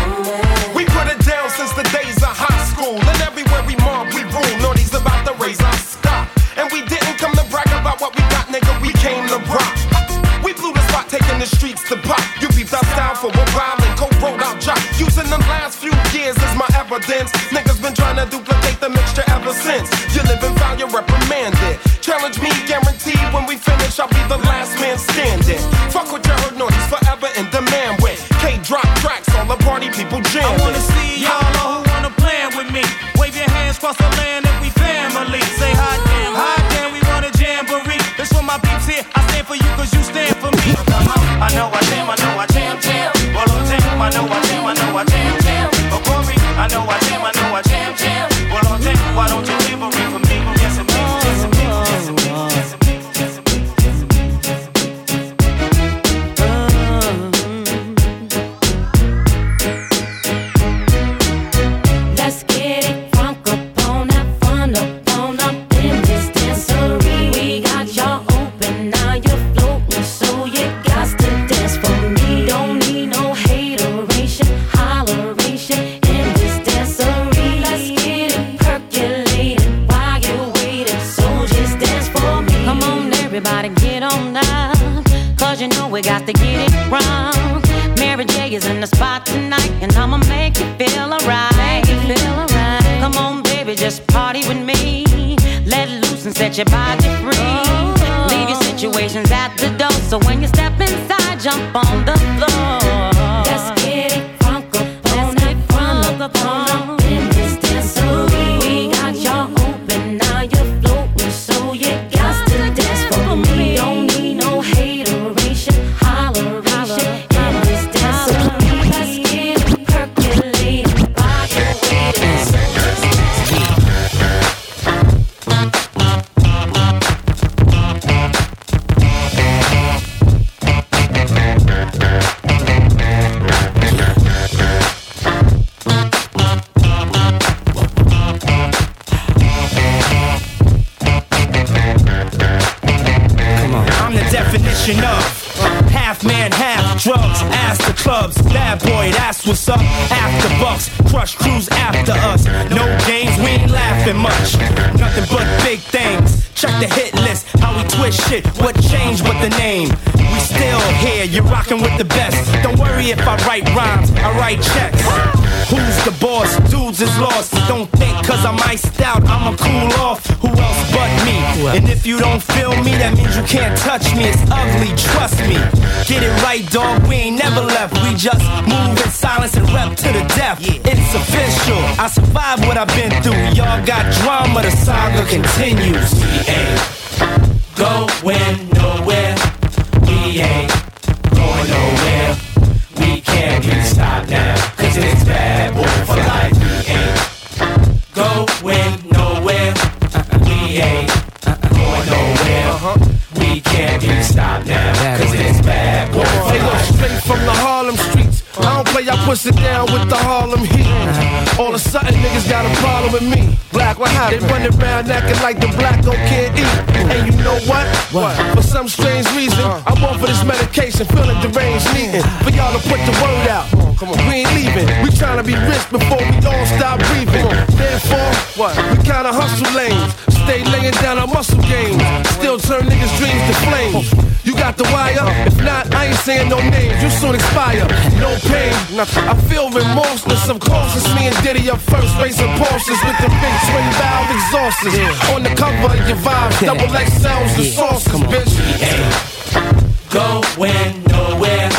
Medication, 221.04 221.16
feeling 221.16 221.42
deranged, 221.42 221.94
needing 221.94 222.22
for 222.44 222.52
y'all 222.52 222.72
to 222.74 222.82
put 222.88 223.00
the 223.06 223.12
word 223.22 223.48
out. 223.48 223.68
Come 223.98 224.10
on, 224.10 224.18
we 224.28 224.44
ain't 224.44 224.54
leaving. 224.56 224.88
We 225.04 225.10
trying 225.12 225.38
to 225.38 225.44
be 225.44 225.56
rich 225.56 225.86
before 225.90 226.20
we 226.20 226.36
all 226.46 226.66
stop 226.78 227.00
breathing. 227.12 227.48
Therefore, 227.78 228.32
what? 228.56 228.76
We 228.92 228.98
kinda 229.04 229.32
hustle 229.32 229.72
lanes. 229.74 230.14
Stay 230.44 230.64
laying 230.64 230.94
down 231.00 231.20
our 231.20 231.28
muscle 231.28 231.62
games. 231.62 232.02
Still 232.30 232.60
turn 232.60 232.84
niggas' 232.84 233.16
dreams 233.18 233.44
to 233.48 233.54
flames. 233.68 234.12
You 234.44 234.54
got 234.56 234.76
the 234.76 234.84
wire? 234.92 235.24
If 235.48 235.56
not, 235.64 235.94
I 235.96 236.08
ain't 236.08 236.20
saying 236.20 236.50
no 236.50 236.60
names. 236.60 237.02
You 237.02 237.10
soon 237.10 237.36
expire. 237.36 237.88
No 238.20 238.36
pain. 238.52 238.74
I 239.00 239.36
feel 239.48 239.70
remorseless. 239.70 240.50
Of 240.50 240.60
course, 240.60 241.08
me 241.16 241.28
and 241.28 241.38
Diddy 241.44 241.70
up 241.70 241.80
first, 241.80 242.12
racing 242.20 242.52
Porsches 242.60 243.00
with 243.08 243.18
the 243.24 243.32
big 243.40 243.56
twin 243.72 243.88
valve 243.96 244.30
exhausts. 244.36 245.32
On 245.32 245.44
the 245.44 245.56
cover 245.56 245.96
of 245.96 246.08
your 246.10 246.18
vibes, 246.18 246.60
double 246.60 246.92
XLs, 246.92 247.56
the 247.56 247.64
sauces, 247.72 248.20
bitch. 248.28 250.03
Going 250.14 251.04
nowhere, 251.10 251.70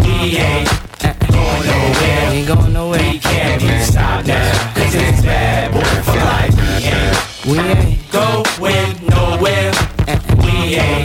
we 0.00 0.38
ain't 0.38 0.66
going 1.28 1.66
nowhere. 1.66 2.30
We 2.30 2.36
Ain't 2.36 2.48
going 2.48 2.72
nowhere. 2.72 3.00
We 3.02 3.18
can't 3.18 3.60
be 3.60 3.78
stopped 3.80 4.26
now, 4.26 4.72
cause 4.72 4.94
it's 4.94 5.20
bad 5.20 5.72
boy 5.74 5.84
for 5.84 6.16
life. 6.16 6.56
We 7.44 7.58
ain't 7.58 7.76
We 7.76 7.76
ain't 7.76 8.10
going 8.10 8.96
nowhere, 9.10 9.72
we 10.40 10.76
ain't 10.80 11.04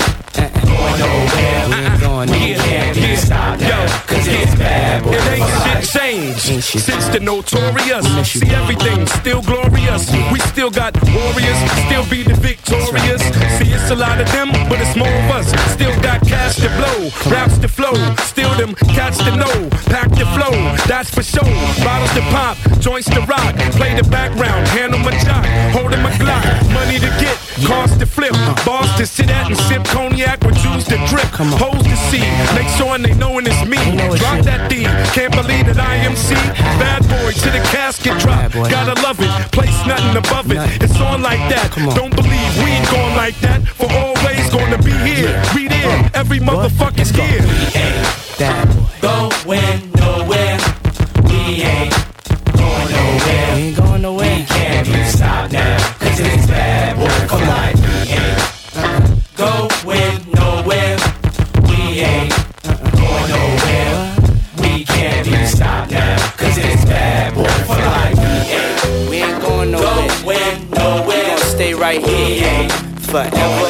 going 0.63 0.99
nowhere. 1.03 1.67
we 1.67 1.75
ain't 1.75 1.99
going 1.99 2.29
We 2.31 2.55
can't 2.55 2.95
be 2.95 3.15
stopped 3.17 3.59
now, 3.59 4.05
cause 4.07 4.27
it's 4.27 4.55
bad 4.55 5.03
boy 5.03 5.19
for 5.19 5.39
life. 5.39 5.83
shit 5.83 6.53
Ain't 6.53 6.63
shit 6.63 6.81
since 6.83 7.07
the 7.09 7.19
notorious. 7.19 8.05
See 8.31 8.49
everything 8.49 9.05
still 9.07 9.41
glorious. 9.41 10.09
We 10.31 10.39
still 10.39 10.71
got 10.71 10.95
warriors, 11.03 11.57
still 11.85 12.07
be 12.09 12.23
the 12.23 12.35
victorious. 12.35 13.21
See 13.59 13.71
it's 13.73 13.91
a 13.91 13.95
lot 13.95 14.21
of 14.21 14.31
them, 14.31 14.51
but 14.69 14.79
it's 14.79 14.95
more 14.95 15.11
of 15.11 15.31
us. 15.31 15.47
Still 15.73 15.99
got 16.01 16.21
cash 16.51 16.61
to 16.61 16.69
blow, 16.75 17.31
raps 17.31 17.57
to 17.59 17.67
flow, 17.67 17.93
steal 18.23 18.53
them 18.55 18.75
cats 18.95 19.17
to 19.19 19.35
know, 19.35 19.69
pack 19.87 20.09
the 20.09 20.25
flow. 20.35 20.51
That's 20.87 21.09
for 21.09 21.23
sure. 21.23 21.43
Bottles 21.83 22.13
to 22.13 22.21
pop, 22.31 22.57
joints 22.79 23.09
to 23.09 23.21
rock, 23.21 23.55
play 23.77 23.95
the 23.95 24.07
background, 24.09 24.67
handle 24.69 24.99
my 24.99 25.11
jock, 25.23 25.45
holding 25.71 26.01
my 26.01 26.11
Glock, 26.11 26.43
money 26.73 26.99
to 26.99 27.09
get, 27.19 27.37
cars 27.65 27.97
to 27.97 28.05
flip, 28.05 28.33
bars 28.65 28.91
to 28.97 29.05
sit 29.05 29.29
at 29.29 29.47
and 29.47 29.57
sip 29.57 29.83
cognac 29.85 30.43
with 30.43 30.55
juice 30.57 30.85
to 30.85 30.97
drip, 31.07 31.31
hoes 31.57 31.83
to 31.83 31.95
see, 32.11 32.25
make 32.53 32.67
sure 32.77 32.97
they 32.97 33.13
knowin' 33.13 33.47
it's 33.47 33.65
me. 33.65 33.79
Drop 34.17 34.43
that 34.43 34.69
D, 34.69 34.83
can't 35.15 35.33
believe 35.33 35.65
that 35.67 35.79
I 35.79 35.95
am 35.95 36.15
C. 36.15 36.35
Bad 36.77 37.01
boy 37.07 37.31
to 37.31 37.49
the 37.49 37.63
casket 37.71 38.19
drop, 38.19 38.51
gotta 38.51 38.99
love 39.01 39.19
it, 39.19 39.31
place 39.51 39.77
nothing 39.87 40.17
above 40.17 40.51
it. 40.51 40.59
It's 40.83 40.99
on 40.99 41.21
like 41.21 41.39
that. 41.49 41.71
Don't 41.95 42.15
believe 42.15 42.51
we 42.59 42.71
ain't 42.71 42.89
going 42.91 43.15
like 43.15 43.39
that. 43.39 43.63
For 43.67 43.89
always 43.89 44.49
gonna 44.51 44.77
be 44.83 44.91
here, 44.91 45.31
we 45.55 45.67
there, 45.67 46.11
every 46.13 46.40
motherfucker's 46.41 47.11
here. 47.11 47.41
That. 48.37 48.65
Going 49.01 49.91
nowhere, 49.93 50.57
we 51.29 51.61
ain't 51.61 51.93
going 52.57 52.89
nowhere. 52.91 53.55
We 53.55 53.61
ain't 53.61 53.77
going 53.77 54.01
nowhere. 54.01 54.37
We 54.37 54.45
can't 54.45 54.87
be 54.87 55.03
stopped 55.05 55.53
now, 55.53 55.77
cause 55.99 56.19
it's 56.19 56.47
bad 56.47 56.97
boy 56.97 57.27
for 57.29 57.45
life. 57.45 57.77
We 59.85 59.93
ain't 59.93 60.25
going 60.25 60.33
nowhere, 60.33 60.97
we 61.69 61.99
ain't 62.01 62.33
going 62.97 63.29
nowhere. 63.29 64.15
We 64.61 64.85
can't 64.85 65.25
be 65.27 65.45
stopped 65.45 65.91
now, 65.91 66.17
cause 66.37 66.57
it's 66.57 66.85
bad 66.85 67.35
boy 67.35 67.49
for 67.69 67.77
life. 67.77 68.17
We 68.17 68.57
ain't 68.57 69.09
We 69.09 69.17
ain't 69.17 69.41
going 69.41 69.71
nowhere. 69.71 70.07
going 70.25 70.71
We 70.71 70.77
nowhere, 70.77 71.27
gonna 71.27 71.45
stay 71.45 71.73
right 71.73 72.01
we 72.01 72.13
ain't 72.13 72.90
forever 73.11 73.67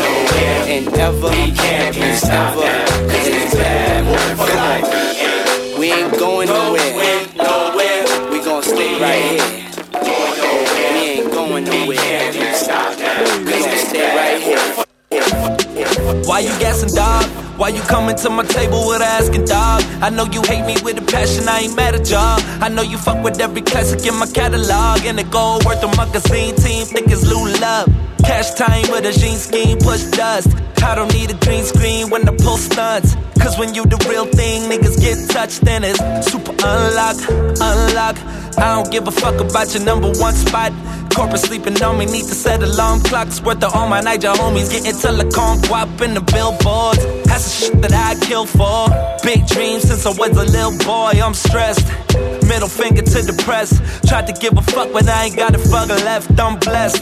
and 0.69 0.87
ever 0.99 1.29
We 1.29 1.51
can't 1.51 1.95
be 1.95 2.01
and 2.01 2.17
stopped 2.17 2.57
now, 2.57 2.61
ever. 2.61 3.09
cause 3.09 3.27
it's 3.27 3.55
bad 3.55 4.05
boy 4.05 4.35
for 4.37 4.49
life. 4.53 5.79
We 5.79 5.91
ain't 5.91 6.13
going 6.19 6.47
nowhere. 6.47 7.25
Nowhere, 7.35 8.29
We 8.29 8.37
gonna 8.45 8.61
stay 8.61 9.01
right 9.01 9.23
here. 9.33 9.49
We 10.93 11.01
ain't 11.09 11.31
going 11.33 11.63
nowhere. 11.65 11.97
can't 11.97 12.33
be 12.35 12.53
stopped 12.53 12.99
now, 12.99 13.45
We 13.45 13.53
cause 13.65 13.87
stay 13.89 14.15
right 14.15 14.41
here. 14.45 14.85
Why 16.27 16.39
you 16.41 16.53
gassing, 16.59 16.93
dog? 16.93 17.25
Why 17.57 17.69
you 17.69 17.81
coming 17.81 18.15
to 18.17 18.29
my 18.29 18.43
table 18.43 18.87
with 18.87 19.01
asking, 19.01 19.45
dog? 19.45 19.81
I 20.03 20.11
know 20.11 20.25
you 20.25 20.43
hate 20.43 20.65
me 20.67 20.75
with 20.83 20.99
a 20.99 21.05
passion, 21.11 21.49
I 21.49 21.61
ain't 21.61 21.75
mad 21.75 21.95
at 21.95 22.07
y'all. 22.11 22.39
I 22.61 22.69
know 22.69 22.83
you 22.83 22.99
fuck 22.99 23.23
with 23.23 23.41
every 23.41 23.61
classic 23.63 24.05
in 24.05 24.15
my 24.19 24.27
catalog. 24.27 25.03
And 25.05 25.17
the 25.17 25.23
gold 25.23 25.65
worth 25.65 25.81
a 25.83 25.87
magazine 25.97 26.55
team, 26.55 26.85
thick 26.85 27.09
as 27.09 27.27
Lou 27.27 27.47
Love. 27.59 28.00
Cash 28.31 28.53
time 28.53 28.89
with 28.91 29.03
a 29.05 29.11
jean 29.11 29.35
scheme, 29.35 29.77
push 29.77 30.03
dust. 30.05 30.47
I 30.81 30.95
don't 30.95 31.11
need 31.13 31.29
a 31.31 31.33
green 31.45 31.65
screen 31.65 32.09
when 32.09 32.27
I 32.29 32.33
pull 32.37 32.55
stunts. 32.55 33.17
Cause 33.37 33.59
when 33.59 33.75
you 33.75 33.83
the 33.83 33.97
real 34.09 34.23
thing, 34.23 34.71
niggas 34.71 35.01
get 35.01 35.29
touched, 35.29 35.59
then 35.65 35.83
it's 35.83 35.99
super 36.31 36.53
unlock, 36.63 37.17
unlock. 37.59 38.15
I 38.57 38.73
don't 38.73 38.89
give 38.89 39.05
a 39.05 39.11
fuck 39.11 39.37
about 39.41 39.73
your 39.73 39.83
number 39.83 40.07
one 40.13 40.33
spot. 40.33 40.71
Corporate 41.13 41.41
sleeping 41.41 41.83
on 41.83 41.97
me, 41.97 42.05
need 42.05 42.23
to 42.31 42.33
set 42.33 42.63
alarm 42.63 43.01
clocks. 43.01 43.41
Worth 43.41 43.65
of 43.65 43.75
all 43.75 43.89
my 43.89 43.99
Niger 43.99 44.29
homies, 44.29 44.71
getting 44.71 44.93
telecom 44.93 45.57
guap 45.67 46.01
in 46.01 46.13
the 46.13 46.21
billboards. 46.21 47.03
That's 47.27 47.43
the 47.43 47.65
shit 47.65 47.81
that 47.81 47.91
I 47.91 48.15
kill 48.25 48.45
for. 48.45 48.87
Big 49.23 49.45
dreams 49.47 49.83
since 49.89 50.05
I 50.05 50.11
was 50.11 50.37
a 50.37 50.45
little 50.45 50.77
boy, 50.87 51.19
I'm 51.21 51.33
stressed. 51.33 51.85
Middle 52.51 52.67
finger 52.67 53.01
to 53.01 53.19
the 53.23 53.31
press. 53.45 53.71
Tried 54.09 54.27
to 54.27 54.33
give 54.33 54.57
a 54.57 54.61
fuck, 54.61 54.91
but 54.91 55.07
I 55.07 55.25
ain't 55.25 55.37
got 55.37 55.55
a 55.55 55.57
fuck 55.57 55.87
left. 55.87 56.37
I'm 56.37 56.59
blessed. 56.59 57.01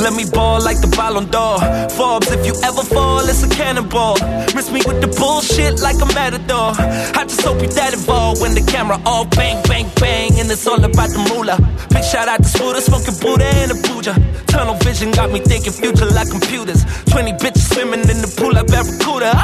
Let 0.00 0.14
me 0.14 0.24
ball 0.24 0.64
like 0.64 0.80
the 0.80 0.88
Ballon 0.96 1.28
d'Or. 1.28 1.60
Forbes, 1.90 2.32
if 2.32 2.46
you 2.46 2.54
ever 2.64 2.82
fall, 2.82 3.20
it's 3.20 3.42
a 3.42 3.50
cannonball. 3.50 4.16
Miss 4.56 4.72
me 4.72 4.80
with 4.88 5.02
the 5.02 5.08
bullshit 5.20 5.80
like 5.80 6.00
a 6.00 6.08
matador. 6.16 6.72
I 7.20 7.24
just 7.28 7.42
hope 7.42 7.60
you 7.60 7.68
that 7.76 7.92
involved 7.92 8.40
when 8.40 8.54
the 8.54 8.64
camera 8.64 8.98
all 9.04 9.26
bang, 9.26 9.62
bang, 9.68 9.90
bang, 10.00 10.40
and 10.40 10.50
it's 10.50 10.66
all 10.66 10.82
about 10.82 11.10
the 11.10 11.20
moolah. 11.28 11.60
Big 11.90 12.04
shout 12.04 12.26
out 12.26 12.40
to 12.42 12.48
Spooder, 12.48 12.80
smoking 12.80 13.20
Buddha 13.20 13.44
and 13.44 13.72
a 13.72 13.76
Puja. 13.88 14.16
Tunnel 14.46 14.76
vision 14.80 15.10
got 15.10 15.30
me 15.30 15.40
thinking 15.40 15.72
future 15.72 16.06
like 16.06 16.30
computers. 16.30 16.82
20 17.12 17.32
bitches 17.36 17.68
swimming 17.74 18.08
in 18.08 18.24
the 18.24 18.32
pool 18.40 18.52
like 18.52 18.68
Barracuda. 18.68 19.36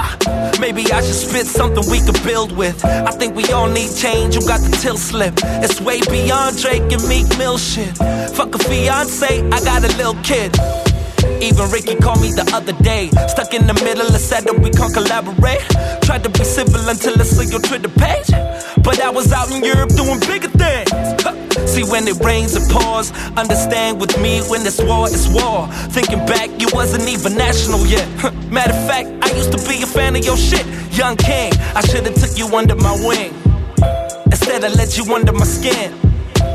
Maybe 0.58 0.82
I 0.90 1.02
should 1.02 1.14
spit 1.14 1.46
something 1.46 1.84
we 1.90 2.00
could 2.00 2.20
build 2.24 2.56
with. 2.56 2.82
I 2.84 3.10
think 3.10 3.36
we 3.36 3.44
all 3.52 3.68
need 3.68 3.94
change. 3.94 4.34
You 4.34 4.40
got 4.46 4.60
the 4.60 4.74
till 4.80 4.96
slip. 4.96 5.33
It's 5.62 5.80
way 5.80 6.00
beyond 6.10 6.58
Drake 6.60 6.90
and 6.92 7.06
Meek 7.08 7.26
Mill 7.38 7.58
shit. 7.58 7.96
Fuck 8.36 8.54
a 8.54 8.58
fiance, 8.58 9.42
I 9.50 9.60
got 9.64 9.84
a 9.84 9.88
little 9.96 10.16
kid. 10.22 10.54
Even 11.40 11.70
Ricky 11.70 11.94
called 11.96 12.20
me 12.20 12.32
the 12.32 12.48
other 12.54 12.72
day. 12.82 13.08
Stuck 13.28 13.54
in 13.54 13.66
the 13.66 13.74
middle 13.74 14.06
and 14.06 14.20
said 14.20 14.44
that 14.44 14.58
we 14.58 14.70
can't 14.70 14.92
collaborate. 14.92 15.60
Tried 16.02 16.22
to 16.24 16.30
be 16.30 16.44
civil 16.44 16.88
until 16.88 17.20
I 17.20 17.24
saw 17.24 17.42
your 17.42 17.60
Twitter 17.60 17.88
page. 17.88 18.28
But 18.82 19.00
I 19.00 19.10
was 19.10 19.32
out 19.32 19.50
in 19.50 19.64
Europe 19.64 19.90
doing 19.90 20.20
bigger 20.20 20.48
things. 20.48 20.90
See, 21.70 21.84
when 21.84 22.06
it 22.06 22.20
rains, 22.20 22.54
it 22.54 22.64
pours. 22.70 23.10
Understand 23.36 24.00
with 24.00 24.18
me, 24.20 24.40
when 24.48 24.66
it's 24.66 24.82
war, 24.82 25.08
it's 25.08 25.28
war. 25.28 25.68
Thinking 25.92 26.24
back, 26.26 26.50
you 26.60 26.68
wasn't 26.72 27.08
even 27.08 27.36
national 27.36 27.86
yet. 27.86 28.06
Matter 28.50 28.72
of 28.72 28.86
fact, 28.86 29.08
I 29.22 29.34
used 29.36 29.52
to 29.52 29.60
be 29.68 29.82
a 29.82 29.86
fan 29.86 30.16
of 30.16 30.24
your 30.24 30.36
shit. 30.36 30.64
Young 30.92 31.16
King, 31.16 31.52
I 31.74 31.80
should've 31.80 32.14
took 32.14 32.36
you 32.36 32.46
under 32.56 32.76
my 32.76 32.92
wing. 33.04 33.32
Instead, 34.34 34.64
I 34.64 34.68
let 34.74 34.98
you 34.98 35.04
under 35.14 35.32
my 35.32 35.44
skin. 35.44 35.94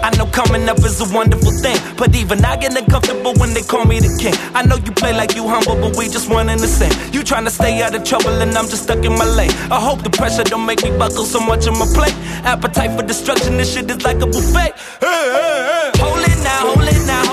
I 0.03 0.11
know 0.17 0.25
coming 0.25 0.67
up 0.67 0.79
is 0.79 0.99
a 0.99 1.15
wonderful 1.15 1.53
thing, 1.63 1.79
but 1.95 2.13
even 2.13 2.43
I 2.43 2.57
get 2.57 2.75
uncomfortable 2.77 3.33
when 3.39 3.53
they 3.53 3.61
call 3.61 3.85
me 3.85 4.01
the 4.01 4.11
king. 4.19 4.35
I 4.53 4.63
know 4.63 4.75
you 4.75 4.91
play 4.91 5.13
like 5.13 5.33
you 5.33 5.47
humble, 5.47 5.79
but 5.79 5.95
we 5.95 6.09
just 6.09 6.29
one 6.29 6.49
and 6.49 6.59
the 6.59 6.67
same. 6.67 6.91
You 7.13 7.23
trying 7.23 7.45
to 7.45 7.51
stay 7.51 7.81
out 7.81 7.95
of 7.95 8.03
trouble, 8.03 8.41
and 8.41 8.51
I'm 8.57 8.67
just 8.67 8.83
stuck 8.83 9.05
in 9.05 9.13
my 9.13 9.23
lane. 9.23 9.51
I 9.71 9.79
hope 9.79 10.03
the 10.03 10.09
pressure 10.09 10.43
don't 10.43 10.65
make 10.65 10.83
me 10.83 10.91
buckle 10.97 11.23
so 11.23 11.39
much 11.39 11.67
on 11.67 11.79
my 11.79 11.87
plate. 11.95 12.15
Appetite 12.43 12.99
for 12.99 13.07
destruction, 13.07 13.55
this 13.55 13.73
shit 13.73 13.89
is 13.89 14.03
like 14.03 14.19
a 14.21 14.27
buffet. 14.27 14.75
Hey, 14.99 15.23
hey, 15.31 15.59
hey. 15.71 16.03
Hold 16.03 16.19
it 16.19 16.39
now, 16.43 16.75
hold 16.75 16.83
it 16.83 17.07
now. 17.07 17.28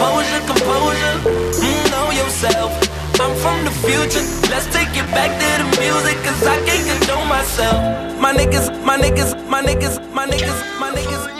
Composure, 0.00 0.40
composure. 0.48 1.14
Mm, 1.60 1.90
know 1.92 2.08
yourself. 2.10 2.70
I'm 3.20 3.34
from 3.36 3.64
the 3.66 3.72
future. 3.84 4.24
Let's 4.50 4.66
take 4.72 4.92
it 4.96 5.06
back 5.12 5.30
to 5.40 5.48
the 5.60 5.68
music, 5.80 6.16
cause 6.24 6.40
I 6.46 6.56
can't 6.64 6.86
control 6.88 7.24
myself. 7.26 7.76
My 8.18 8.32
niggas, 8.32 8.66
my 8.82 8.96
niggas, 8.96 9.32
my 9.48 9.62
niggas, 9.62 9.96
my 10.14 10.26
niggas, 10.26 10.58
my 10.80 10.90
niggas, 10.96 11.39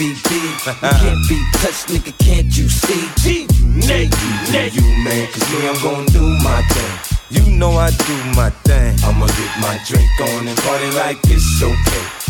be 0.00 0.14
beat. 0.14 0.66
You 0.66 0.72
can't 0.80 1.28
be 1.28 1.38
touched, 1.60 1.88
nigga, 1.92 2.16
can't 2.16 2.56
you 2.56 2.68
see? 2.70 3.04
G, 3.20 3.46
Nate, 3.66 4.10
Nate. 4.50 4.72
You, 4.72 4.80
man, 5.04 5.28
cause 5.30 5.44
me, 5.52 5.68
I'm 5.68 5.76
gonna 5.82 6.06
do 6.06 6.22
my 6.42 6.62
thing. 6.72 7.20
You 7.28 7.56
know 7.58 7.72
I 7.72 7.90
do 7.90 8.16
my 8.34 8.48
thing. 8.64 8.96
I'ma 9.04 9.26
get 9.26 9.52
my 9.60 9.78
drink 9.86 10.08
on 10.20 10.48
and 10.48 10.58
party 10.58 10.90
like 10.92 11.18
it's 11.24 11.62
okay. 11.62 12.29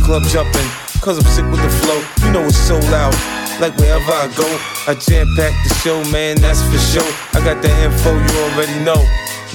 club 0.00 0.22
jumping, 0.24 0.68
cause 1.00 1.18
I'm 1.18 1.28
sick 1.30 1.44
with 1.50 1.62
the 1.62 1.72
flow. 1.84 2.00
You 2.24 2.32
know 2.32 2.44
it's 2.44 2.56
so 2.56 2.78
loud. 2.90 3.14
Like 3.60 3.76
wherever 3.76 4.12
I 4.12 4.32
go, 4.36 4.48
I 4.88 4.94
jam 4.94 5.28
pack 5.36 5.52
the 5.68 5.74
show, 5.84 6.02
man, 6.10 6.40
that's 6.40 6.62
for 6.64 6.78
sure. 6.78 7.12
I 7.36 7.44
got 7.44 7.60
the 7.62 7.68
info 7.84 8.16
you 8.16 8.34
already 8.48 8.78
know. 8.84 9.00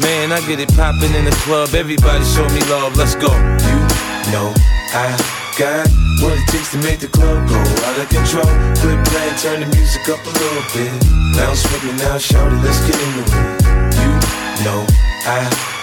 Man, 0.01 0.31
I 0.31 0.39
get 0.45 0.59
it 0.59 0.69
popping 0.75 1.13
in 1.15 1.25
the 1.25 1.35
club, 1.41 1.73
everybody 1.73 2.23
show 2.25 2.47
me 2.49 2.61
love, 2.69 2.95
let's 2.97 3.15
go. 3.15 3.31
You 3.65 4.31
know 4.31 4.53
I 4.93 5.09
got 5.57 5.89
what 6.21 6.37
it 6.37 6.47
takes 6.51 6.71
to 6.71 6.77
make 6.85 6.99
the 6.99 7.07
club 7.07 7.47
go 7.49 7.57
out 7.57 7.97
of 7.97 8.09
control. 8.09 8.51
Quit 8.83 8.99
playing, 9.09 9.35
turn 9.41 9.59
the 9.61 9.69
music 9.73 10.07
up 10.09 10.21
a 10.21 10.29
little 10.29 10.65
bit. 10.75 10.91
Now 11.33 11.53
I'm 11.53 11.87
me 11.87 11.93
now, 11.97 12.17
shout 12.17 12.51
it, 12.51 12.61
let's 12.61 12.79
get 12.85 12.99
in 12.99 13.11
the 13.17 13.25
way. 13.31 13.85
You 13.97 14.63
know 14.63 14.85
I 15.25 15.74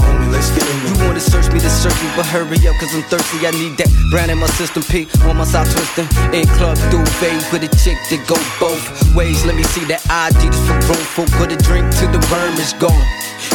homie, 0.00 0.32
let's 0.32 0.48
get 0.56 0.64
in 0.64 0.76
the 0.84 0.88
You 0.88 1.06
wanna 1.06 1.20
search 1.20 1.52
me 1.52 1.60
to 1.60 1.68
search 1.68 1.96
me, 2.00 2.08
but 2.16 2.24
hurry 2.26 2.56
up, 2.68 2.76
cause 2.80 2.94
I'm 2.94 3.02
thirsty. 3.12 3.46
I 3.46 3.50
need 3.52 3.76
that 3.76 3.88
brand 4.10 4.30
in 4.30 4.38
my 4.38 4.48
system, 4.56 4.82
P 4.82 5.06
on 5.28 5.36
my 5.36 5.44
side 5.44 5.68
twisting. 5.68 6.08
In 6.32 6.46
club 6.56 6.76
duvet 6.88 7.44
with 7.52 7.64
a 7.64 7.70
chick 7.84 7.98
that 8.08 8.24
go 8.24 8.36
both 8.56 8.80
ways. 9.14 9.44
Let 9.44 9.56
me 9.56 9.64
see 9.64 9.84
that 9.92 10.00
ID 10.08 10.40
just 10.48 10.64
for 10.64 10.80
grown 10.88 11.04
folk. 11.12 11.30
Put 11.36 11.52
a 11.52 11.56
drink 11.56 11.92
till 11.96 12.10
the 12.10 12.20
worm 12.32 12.56
is 12.56 12.72
gone. 12.80 13.04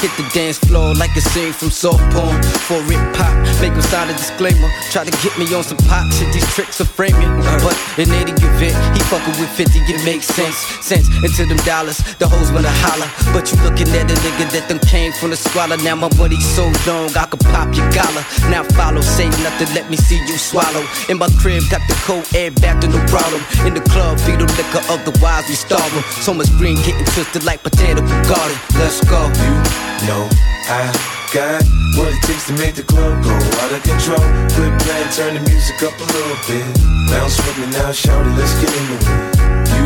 Hit 0.01 0.11
the 0.17 0.25
dance 0.33 0.57
floor 0.57 0.93
like 0.95 1.15
a 1.15 1.21
scene 1.21 1.53
from 1.53 1.69
soft 1.69 2.03
porn. 2.13 2.41
For 2.67 2.81
it 2.81 3.03
pop, 3.15 3.33
make 3.61 3.73
him 3.73 3.81
sign 3.81 4.09
a 4.09 4.13
disclaimer. 4.13 4.69
Try 4.91 5.05
to 5.05 5.13
get 5.21 5.37
me 5.37 5.45
on 5.53 5.63
some 5.63 5.77
pop 5.89 6.05
shit, 6.13 6.31
these 6.33 6.47
tricks 6.53 6.81
are 6.81 6.89
framing. 6.89 7.29
But 7.61 7.77
in 7.97 8.11
any 8.11 8.33
event, 8.33 8.75
he 8.95 8.99
fucking 9.07 9.37
with 9.39 9.49
50, 9.53 9.79
it 9.85 10.03
makes 10.05 10.27
sense. 10.27 10.55
Sense 10.81 11.07
into 11.23 11.45
them 11.45 11.61
dollars, 11.65 11.97
the 12.17 12.27
hoes 12.27 12.51
wanna 12.51 12.73
holler. 12.85 13.09
But 13.33 13.51
you 13.51 13.57
looking 13.63 13.89
at 13.93 14.09
a 14.09 14.15
nigga 14.25 14.49
that 14.51 14.67
them 14.67 14.79
came 14.79 15.11
from 15.13 15.29
the 15.29 15.37
squalor. 15.37 15.77
Now 15.77 15.95
my 15.95 16.09
money 16.17 16.39
so 16.41 16.65
long, 16.87 17.09
I 17.15 17.25
could 17.29 17.43
pop 17.51 17.69
your 17.75 17.87
collar. 17.91 18.23
Now 18.49 18.63
follow, 18.75 19.01
say 19.01 19.29
nothing, 19.45 19.73
let 19.73 19.89
me 19.89 19.97
see 19.97 20.17
you 20.17 20.37
swallow. 20.37 20.83
In 21.09 21.17
my 21.17 21.29
crib, 21.39 21.63
got 21.69 21.81
the 21.87 21.95
cold 22.05 22.25
air 22.33 22.51
back 22.51 22.81
to 22.81 22.87
no 22.87 22.99
problem. 23.07 23.41
In 23.65 23.73
the 23.73 23.83
club, 23.91 24.19
feed 24.19 24.39
them 24.39 24.49
liquor, 24.57 24.81
otherwise 24.89 25.47
we 25.47 25.55
starve. 25.55 25.93
So 26.21 26.33
much 26.33 26.49
green 26.57 26.77
getting 26.77 27.05
twisted 27.05 27.43
like 27.43 27.63
potato 27.63 28.01
garden. 28.27 28.57
Let's 28.79 29.03
go. 29.05 29.31
Know 30.07 30.29
I 30.69 30.93
got 31.33 31.61
what 31.97 32.13
it 32.13 32.21
takes 32.23 32.47
to 32.47 32.53
make 32.53 32.75
the 32.75 32.83
club 32.83 33.23
go 33.23 33.33
out 33.33 33.71
of 33.73 33.81
control. 33.81 34.21
Quit 34.53 34.73
playing, 34.81 35.09
turn 35.17 35.33
the 35.33 35.43
music 35.49 35.81
up 35.81 35.97
a 35.97 36.05
little 36.05 36.39
bit. 36.45 36.65
Bounce 37.09 37.37
with 37.41 37.57
me 37.57 37.67
now, 37.73 37.89
shawty, 37.89 38.31
let's 38.37 38.53
get 38.61 38.69
the 38.69 38.81
wind. 38.89 39.05
You 39.73 39.85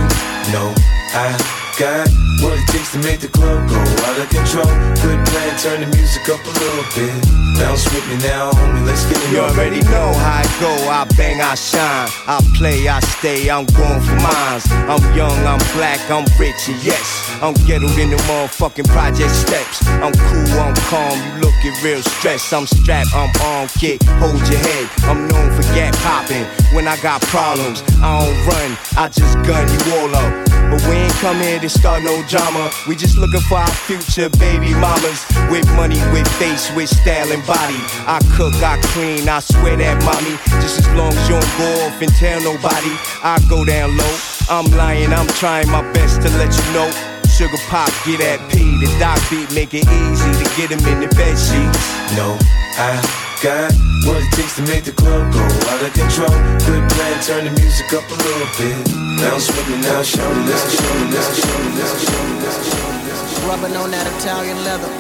know 0.52 0.70
I 1.16 1.36
got 1.80 2.08
what 2.44 2.54
it 2.60 2.68
takes 2.68 2.92
to 2.94 3.00
make 3.00 3.20
the 3.20 3.30
club 3.30 3.68
go 3.70 3.80
out 3.80 4.20
of 4.20 4.30
control. 4.30 4.72
Quit 5.00 5.20
playing, 5.32 5.58
turn 5.58 5.80
the 5.82 5.90
music 5.96 6.28
up 6.30 6.44
a 6.44 6.54
little 6.60 6.86
bit. 6.96 7.49
Bounce 7.60 7.84
with 7.94 8.08
me 8.08 8.16
now, 8.24 8.52
homie, 8.52 8.86
let's 8.88 9.04
get 9.06 9.22
in 9.26 9.34
You 9.34 9.40
already 9.42 9.82
know 9.92 10.14
how 10.16 10.40
it 10.40 10.54
go. 10.64 10.72
I 10.88 11.04
bang, 11.18 11.42
I 11.42 11.56
shine. 11.56 12.08
I 12.26 12.40
play, 12.56 12.88
I 12.88 13.02
stay. 13.02 13.50
I'm 13.50 13.66
going 13.66 14.00
for 14.00 14.16
mines. 14.16 14.64
I'm 14.88 15.04
young, 15.14 15.36
I'm 15.46 15.60
black, 15.76 16.00
I'm 16.10 16.24
rich, 16.40 16.70
and 16.70 16.82
yes, 16.82 17.04
I'm 17.42 17.54
ghettoed 17.68 18.00
in 18.00 18.12
the 18.12 18.20
motherfucking 18.32 18.88
project 18.88 19.32
steps. 19.32 19.86
I'm 20.00 20.14
cool, 20.32 20.60
I'm 20.60 20.76
calm. 20.88 21.20
You 21.20 21.44
looking 21.44 21.76
real 21.84 22.02
stressed. 22.02 22.54
I'm 22.54 22.66
strapped, 22.66 23.14
I'm 23.14 23.30
on 23.44 23.68
kick, 23.68 24.02
Hold 24.24 24.40
your 24.48 24.60
head. 24.60 24.90
I'm 25.04 25.28
known 25.28 25.52
for 25.52 25.64
gap 25.76 25.94
popping. 25.98 26.46
When 26.74 26.88
I 26.88 26.96
got 27.02 27.22
problems, 27.24 27.84
I 28.02 28.24
don't 28.24 28.40
run. 28.48 28.78
I 28.96 29.10
just 29.10 29.36
gun 29.44 29.68
you 29.68 29.82
all 30.00 30.16
up. 30.16 30.50
But 30.70 30.86
we 30.88 30.96
ain't 30.96 31.14
come 31.14 31.38
here 31.38 31.60
to 31.60 31.70
start 31.70 32.04
no 32.04 32.24
drama. 32.28 32.70
We 32.88 32.96
just 32.96 33.18
looking 33.18 33.42
for 33.50 33.58
our 33.58 33.76
future 33.90 34.30
baby 34.38 34.72
mamas. 34.76 35.26
With 35.50 35.66
money, 35.76 35.98
with 36.14 36.28
face, 36.38 36.72
with 36.76 36.90
style 36.90 37.32
and 37.32 37.44
body. 37.50 37.82
I 38.06 38.22
cook, 38.38 38.54
I 38.62 38.78
clean, 38.94 39.26
I 39.26 39.42
swear 39.42 39.76
that 39.82 39.98
mommy. 40.06 40.38
Just 40.62 40.86
as 40.86 40.88
long 40.94 41.10
as 41.10 41.26
you 41.26 41.34
don't 41.34 41.54
go 41.58 41.70
off 41.90 41.98
and 41.98 42.14
tell 42.22 42.38
nobody, 42.46 42.94
I 43.26 43.42
go 43.50 43.66
down 43.66 43.98
low. 43.98 44.16
I'm 44.54 44.70
lying, 44.78 45.10
I'm 45.10 45.28
trying 45.42 45.70
my 45.74 45.82
best 45.92 46.22
to 46.22 46.30
let 46.38 46.54
you 46.54 46.66
know. 46.78 46.88
Sugar 47.26 47.58
pop, 47.72 47.90
get 48.06 48.22
that 48.22 48.38
P. 48.54 48.62
The 48.78 48.90
doc 49.02 49.18
beat 49.34 49.50
make 49.58 49.74
it 49.74 49.90
easy 49.90 50.32
to 50.38 50.46
get 50.54 50.70
him 50.70 50.84
in 50.86 51.02
the 51.02 51.10
bed 51.18 51.34
sheets. 51.34 51.82
No, 52.14 52.38
I 52.78 53.02
got 53.42 53.74
what 54.06 54.22
it 54.22 54.30
takes 54.38 54.60
to 54.62 54.64
make 54.70 54.86
the 54.86 54.94
club 54.94 55.34
go 55.34 55.42
out 55.42 55.82
of 55.82 55.94
control. 55.96 56.36
Quit 56.68 56.84
playing, 56.94 57.22
turn 57.26 57.44
the 57.50 57.54
music 57.58 57.90
up 57.98 58.06
a 58.06 58.18
little 58.18 58.50
bit. 58.62 58.78
Bounce 59.18 59.50
with 59.50 59.68
me 59.74 59.82
now, 59.82 60.06
get 60.06 60.22
in 60.22 60.46
the 60.46 60.54
let's 60.54 60.66
get 60.70 60.86
in 60.86 60.98
the 61.02 61.18
let's 61.18 61.30
get 61.34 61.50
in 61.50 61.66
the 61.66 61.82
let's 61.82 61.98
get 62.06 62.14
in 62.14 62.36
the 62.38 63.20
Rubbing 63.48 63.76
on 63.80 63.90
that 63.90 64.06
Italian 64.20 64.60
leather, 64.68 64.92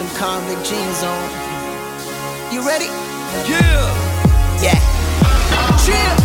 them 0.00 0.08
convict 0.16 0.64
jeans 0.64 1.02
on. 1.04 1.49
You 2.50 2.66
ready? 2.66 2.86
Yeah. 3.46 3.86
Yeah. 4.58 4.74
Chill. 5.78 6.16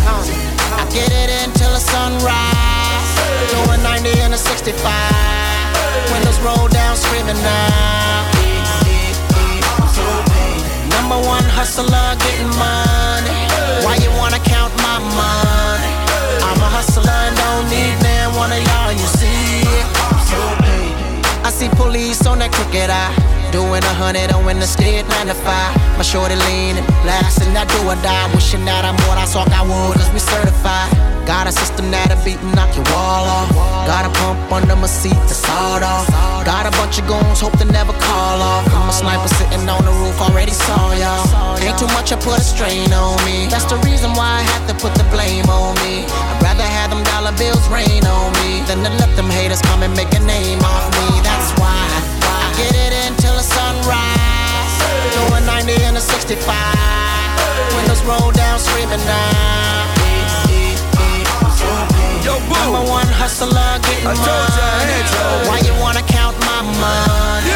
I 0.74 0.82
get 0.90 1.06
it 1.06 1.30
until 1.46 1.70
the 1.70 1.78
sunrise. 1.78 3.10
Doing 3.54 3.80
90 3.80 4.10
and 4.26 4.34
a 4.34 4.36
65. 4.36 4.74
Windows 6.10 6.40
roll 6.42 6.66
down, 6.66 6.96
screaming 6.96 7.38
now. 7.46 8.26
Number 10.98 11.22
one 11.22 11.46
hustler, 11.46 12.18
getting 12.18 12.50
money. 12.58 13.46
Why 13.86 13.94
you 14.02 14.10
wanna 14.18 14.42
count 14.42 14.74
my 14.82 14.98
money? 14.98 15.94
I'm 16.42 16.58
a 16.58 16.70
hustler 16.74 17.06
and 17.06 17.36
don't 17.38 17.70
need 17.70 18.02
man 18.02 18.34
one 18.34 18.50
of 18.50 18.58
y'all. 18.66 18.90
You 18.90 19.06
see? 19.14 19.62
I 21.46 21.50
see 21.54 21.68
police 21.76 22.26
on 22.26 22.40
that 22.40 22.50
crooked 22.50 22.90
eye. 22.90 23.35
Doing 23.56 23.80
a 23.88 23.94
hundred 23.96 24.28
on 24.36 24.44
in 24.52 24.60
the 24.60 24.68
state, 24.68 25.08
nine 25.08 25.32
to 25.32 25.38
five. 25.40 25.72
My 25.96 26.04
shorty 26.04 26.36
leaning, 26.44 26.84
blasting 27.00 27.56
that 27.56 27.64
do 27.72 27.80
or 27.88 27.96
die. 28.04 28.28
Wishing 28.36 28.68
that 28.68 28.84
I'm 28.84 29.00
what 29.08 29.16
I 29.16 29.24
saw 29.24 29.48
I 29.48 29.64
would, 29.64 29.96
cause 29.96 30.12
we 30.12 30.20
certified. 30.20 30.92
Got 31.24 31.48
a 31.48 31.52
system 31.56 31.88
that'll 31.88 32.20
beat 32.20 32.36
and 32.36 32.52
knock 32.52 32.68
your 32.76 32.84
wall 32.92 33.24
off. 33.24 33.48
Got 33.88 34.04
a 34.04 34.12
pump 34.12 34.52
under 34.52 34.76
my 34.76 34.84
seat 34.84 35.16
to 35.16 35.32
sawed 35.32 35.80
off. 35.80 36.04
Got 36.44 36.68
a 36.68 36.72
bunch 36.76 37.00
of 37.00 37.08
goons, 37.08 37.40
hope 37.40 37.56
to 37.56 37.64
never 37.72 37.96
call 37.96 38.44
off. 38.44 38.68
I'm 38.76 38.92
a 38.92 38.92
sniper 38.92 39.32
sitting 39.40 39.64
on 39.64 39.80
the 39.88 39.94
roof, 40.04 40.20
already 40.20 40.52
saw 40.52 40.92
y'all. 40.92 41.24
Ain't 41.64 41.80
too 41.80 41.88
much, 41.96 42.12
I 42.12 42.20
put 42.20 42.36
a 42.36 42.44
strain 42.44 42.92
on 42.92 43.16
me. 43.24 43.48
That's 43.48 43.64
the 43.72 43.80
reason 43.88 44.12
why 44.20 44.36
I 44.36 44.44
have 44.52 44.68
to 44.68 44.76
put 44.76 44.92
the 45.00 45.08
blame 45.08 45.48
on 45.48 45.72
me. 45.80 46.04
I'd 46.04 46.44
rather 46.44 46.68
have 46.76 46.92
them 46.92 47.00
dollar 47.08 47.32
bills 47.40 47.64
rain 47.72 48.04
on 48.04 48.36
me 48.44 48.60
than 48.68 48.84
to 48.84 48.92
let 49.00 49.16
them 49.16 49.32
haters 49.32 49.64
come 49.64 49.80
and 49.80 49.96
make 49.96 50.12
a 50.12 50.20
name 50.28 50.60
off 50.60 50.92
me. 50.92 51.08
That's 51.24 51.56
why 51.56 51.72
I 51.72 52.52
get 52.60 52.76
it 52.76 52.86
sunrise. 52.96 53.25
Doing 55.16 55.46
90 55.46 55.72
and 55.88 55.96
a 55.96 56.00
65. 56.00 56.44
Windows 57.76 58.02
roll 58.04 58.30
down, 58.32 58.58
screaming 58.58 59.00
now. 59.08 59.94
Number 62.66 62.82
one 62.90 63.06
hustler, 63.06 63.78
getting 63.86 64.04
money. 64.04 65.00
Why 65.48 65.58
you 65.64 65.72
wanna 65.80 66.02
count 66.02 66.36
my 66.40 66.60
money? 66.82 67.54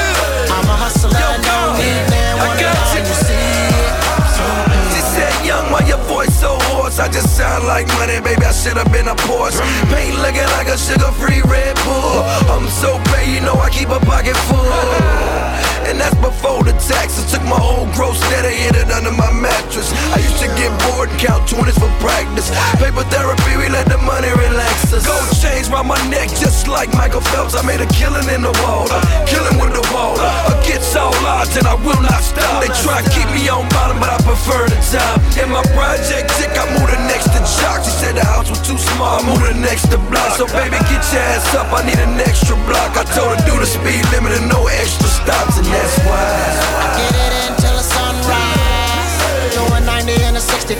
I'm 0.54 0.64
a 0.70 0.76
hustler, 0.78 1.10
don't 1.18 1.76
need 1.76 2.04
man. 2.08 2.38
I 2.38 2.46
Wanna 2.46 2.60
got 2.62 2.74
know 2.78 3.02
you. 3.02 3.14
see 3.26 5.02
said, 5.14 5.34
young, 5.44 5.66
why 5.72 5.80
your 5.90 5.98
voice 6.06 6.32
so 6.38 6.56
hoarse? 6.70 6.98
I 7.00 7.08
just 7.08 7.36
sound 7.36 7.66
like 7.66 7.86
money, 7.98 8.20
baby, 8.20 8.44
I 8.46 8.52
should've 8.52 8.90
been 8.92 9.08
a 9.08 9.16
Porsche 9.26 9.60
Paint 9.90 10.16
looking 10.22 10.46
like 10.56 10.68
a 10.68 10.78
sugar-free 10.78 11.42
Red 11.42 11.74
Bull 11.84 12.22
I'm 12.54 12.68
so 12.68 12.98
paid, 13.10 13.34
you 13.34 13.40
know 13.40 13.54
I 13.54 13.68
keep 13.70 13.88
a 13.90 13.98
pocket 14.00 14.36
full 14.48 15.69
And 15.90 15.98
that's 15.98 16.14
before 16.22 16.62
the 16.62 16.70
taxes. 16.78 17.26
Took 17.34 17.42
my 17.50 17.58
whole 17.58 17.90
gross 17.98 18.22
net 18.30 18.46
and 18.46 18.54
hid 18.54 18.78
it 18.78 18.94
under 18.94 19.10
my 19.10 19.26
mattress. 19.34 19.90
I 20.14 20.22
used 20.22 20.38
to 20.38 20.46
get 20.54 20.70
bored 20.86 21.10
and 21.10 21.18
count 21.18 21.50
20s 21.50 21.74
for 21.82 21.90
practice. 21.98 22.46
Paper 22.78 23.02
therapy, 23.10 23.58
we 23.58 23.66
let 23.74 23.90
the 23.90 23.98
money 24.06 24.30
relax 24.38 24.94
us. 24.94 25.02
Gold 25.02 25.26
chains 25.42 25.66
round 25.66 25.90
my 25.90 25.98
neck 26.06 26.30
just 26.38 26.70
like 26.70 26.94
Michael 26.94 27.26
Phelps. 27.34 27.58
I 27.58 27.66
made 27.66 27.82
a 27.82 27.90
killing 27.90 28.22
in 28.30 28.46
the 28.46 28.54
water, 28.62 29.02
killing 29.26 29.58
with 29.58 29.74
the 29.74 29.82
water. 29.90 30.22
Against 30.62 30.94
all 30.94 31.10
odds 31.26 31.58
and 31.58 31.66
I 31.66 31.74
will 31.74 31.98
not 31.98 32.22
stop. 32.22 32.62
They 32.62 32.70
try 32.86 33.02
to 33.02 33.10
keep 33.10 33.26
me 33.34 33.50
on 33.50 33.66
bottom 33.74 33.98
but 33.98 34.14
I 34.14 34.18
prefer 34.22 34.70
the 34.70 34.78
top. 34.94 35.18
In 35.42 35.50
my 35.50 35.66
project 35.74 36.30
tick, 36.38 36.54
I 36.54 36.70
moved 36.78 36.94
the 36.94 37.02
next 37.10 37.34
to 37.34 37.42
Jock 37.58 37.82
She 37.82 37.90
said 37.90 38.14
the 38.14 38.22
house 38.22 38.46
was 38.46 38.62
too 38.62 38.78
small, 38.78 39.18
I 39.18 39.26
moved 39.26 39.42
the 39.42 39.58
next 39.58 39.90
to 39.90 39.98
block. 40.06 40.38
So 40.38 40.46
baby 40.54 40.78
get 40.86 41.02
your 41.10 41.26
ass 41.34 41.50
up, 41.58 41.66
I 41.74 41.82
need 41.82 41.98
an 41.98 42.14
extra 42.22 42.54
block. 42.70 42.94
I 42.94 43.02
told 43.10 43.34
her 43.34 43.40
do 43.42 43.58
the 43.58 43.66
speed 43.66 44.06
limit 44.14 44.38
and 44.38 44.46
no 44.46 44.70
extra 44.70 45.10
stops. 45.10 45.58
And 45.58 45.79
that's 45.80 45.96
why 46.04 46.60
get 47.00 47.32
it 47.32 47.50
until 47.50 47.72
the 47.72 47.84
sunrise. 47.84 49.14
Doing 49.56 49.84
90 49.84 50.12
and 50.28 50.36
a 50.36 50.40
65. 50.40 50.76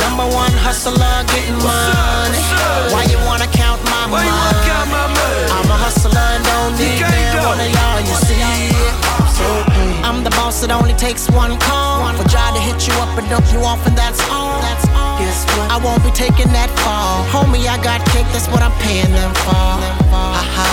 Number 0.05 0.27
one 0.31 0.53
hustler, 0.53 1.17
getting 1.33 1.57
money. 1.65 2.41
Why 2.93 3.03
you 3.09 3.17
wanna 3.25 3.49
count 3.49 3.81
my 3.89 4.05
money? 4.07 4.29
I'm 4.29 5.67
a 5.67 5.77
hustler 5.81 6.27
and 6.36 6.43
don't 6.45 6.73
need 6.77 7.01
man. 7.01 7.41
One 7.43 7.59
of 7.59 7.69
y'all, 7.75 7.99
you 8.05 8.15
see. 8.27 8.39
I'm 10.05 10.23
the 10.23 10.29
boss, 10.31 10.63
it 10.63 10.71
only 10.71 10.93
takes 10.93 11.29
one 11.31 11.57
call 11.59 12.05
for 12.15 12.27
Jai 12.29 12.53
to 12.53 12.61
hit 12.61 12.88
you 12.88 12.93
up 13.03 13.17
and 13.17 13.27
dump 13.29 13.45
you 13.51 13.59
off, 13.59 13.86
and 13.88 13.97
that's 13.97 14.21
all. 14.29 14.61
That's 14.61 14.84
Guess 15.36 15.51
what? 15.59 15.67
I 15.67 15.75
won't 15.83 15.99
be 15.99 16.15
taking 16.15 16.47
that 16.55 16.71
fall. 16.79 17.27
Homie, 17.27 17.67
I 17.67 17.75
got 17.83 17.99
cake, 18.15 18.23
that's 18.31 18.47
what 18.47 18.63
I'm 18.63 18.71
paying 18.79 19.11
them 19.11 19.36
for. 19.43 19.67
Haha. 20.07 20.63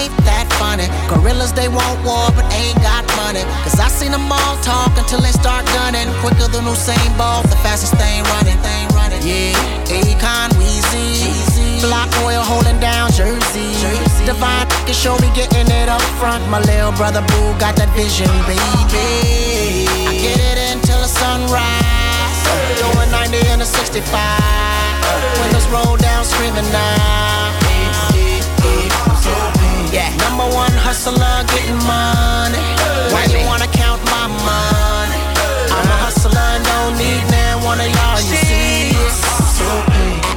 Ain't 0.00 0.16
that 0.24 0.48
funny? 0.56 0.88
Gorillas, 1.12 1.52
they 1.52 1.68
won't 1.68 2.00
want 2.00 2.32
war, 2.32 2.40
but 2.40 2.48
ain't 2.56 2.80
got 2.80 3.04
money. 3.20 3.44
Cause 3.60 3.76
I 3.76 3.92
seen 3.92 4.16
them 4.16 4.32
all 4.32 4.56
talk 4.64 4.96
until 4.96 5.20
they 5.20 5.28
start 5.36 5.68
gunning. 5.76 6.08
Quicker 6.24 6.48
than 6.48 6.64
Usain 6.64 7.04
Bolt, 7.20 7.44
the 7.52 7.58
fastest 7.60 7.92
thing 8.00 8.24
running. 8.32 8.56
Thing 8.64 8.88
running. 8.96 9.20
Yeah, 9.20 9.52
Akon, 9.92 10.56
Weezy. 10.56 11.84
Block 11.84 12.08
oil 12.24 12.40
holding 12.40 12.80
down 12.80 13.12
Jersey. 13.12 13.76
Divine 14.24 14.64
can 14.88 14.96
show 14.96 15.20
me 15.20 15.28
getting 15.36 15.68
it 15.68 15.92
up 15.92 16.00
front. 16.16 16.40
My 16.48 16.64
little 16.64 16.96
brother 16.96 17.20
Boo 17.28 17.52
got 17.60 17.76
that 17.76 17.92
vision, 17.92 18.32
baby. 18.48 18.56
I 18.56 20.16
get 20.16 20.56
it 20.56 20.80
until 20.80 20.96
the 21.04 21.12
65. 23.64 24.12
Windows 25.40 25.68
roll 25.68 25.96
down, 25.96 26.24
screaming 26.24 26.68
now. 26.72 27.52
Yeah, 29.92 30.08
number 30.24 30.48
one 30.54 30.72
hustler, 30.72 31.44
getting 31.52 31.76
money. 31.84 32.64
Why 33.12 33.26
you 33.30 33.44
wanna 33.46 33.68
count 33.68 34.02
my 34.06 34.26
money? 34.26 35.22
I'm 35.68 35.86
a 35.86 35.98
hustler 36.04 36.52
don't 36.64 36.96
need 36.96 37.22
man 37.30 37.62
one 37.62 37.80
of 37.80 37.88
y'all. 37.88 38.20
You 38.20 38.36
see, 38.36 38.92
so 39.56 40.31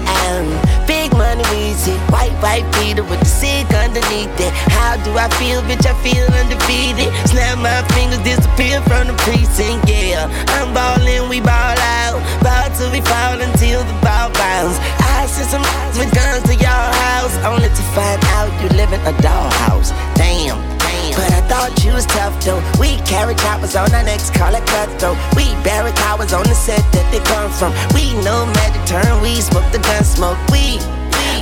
white 2.42 2.66
beater 2.76 3.04
with 3.04 3.20
the 3.20 3.30
cig 3.30 3.66
underneath 3.74 4.34
it. 4.40 4.52
How 4.72 4.98
do 5.04 5.12
I 5.18 5.28
feel, 5.40 5.62
bitch? 5.64 5.86
I 5.86 5.94
feel 6.04 6.26
undefeated. 6.40 7.12
Snap 7.30 7.60
my 7.60 7.82
fingers, 7.96 8.22
disappear 8.24 8.82
from 8.88 9.08
the 9.08 9.16
precinct. 9.24 9.88
Yeah, 9.88 10.28
I'm 10.58 10.74
ballin', 10.74 11.30
we 11.30 11.40
ball 11.40 11.78
out, 12.02 12.20
ball 12.44 12.68
till 12.78 12.92
we 12.92 13.02
fall 13.02 13.40
until 13.40 13.84
the 13.84 13.96
ball 14.04 14.32
bounce. 14.34 14.78
I 15.02 15.28
send 15.28 15.50
some 15.50 15.66
with 15.98 16.14
guns 16.14 16.44
to 16.50 16.56
your 16.56 16.86
house, 17.10 17.36
only 17.46 17.70
to 17.70 17.84
find 17.96 18.22
out 18.38 18.52
you 18.62 18.70
live 18.76 18.92
in 18.92 19.02
a 19.08 19.14
dollhouse. 19.24 19.92
Damn. 20.16 20.60
Damn. 20.80 21.16
But 21.16 21.32
I 21.32 21.42
thought 21.48 21.72
you 21.84 21.94
was 21.94 22.06
tough 22.06 22.36
though. 22.44 22.62
We 22.80 22.98
carry 23.08 23.36
choppers 23.36 23.76
on 23.76 23.94
our 23.94 24.04
necks, 24.04 24.30
call 24.30 24.54
it 24.54 24.66
cutthroat. 24.68 25.18
We 25.36 25.46
bury 25.64 25.92
cowards 25.94 26.34
on 26.34 26.44
the 26.44 26.56
set 26.56 26.84
that 26.94 27.08
they 27.12 27.24
come 27.24 27.52
from. 27.52 27.72
We 27.96 28.14
know 28.24 28.46
magic 28.60 28.84
turn, 28.86 29.22
we 29.22 29.42
smoke 29.42 29.70
the 29.72 29.80
gun 29.80 30.04
smoke. 30.04 30.38
We 30.52 30.80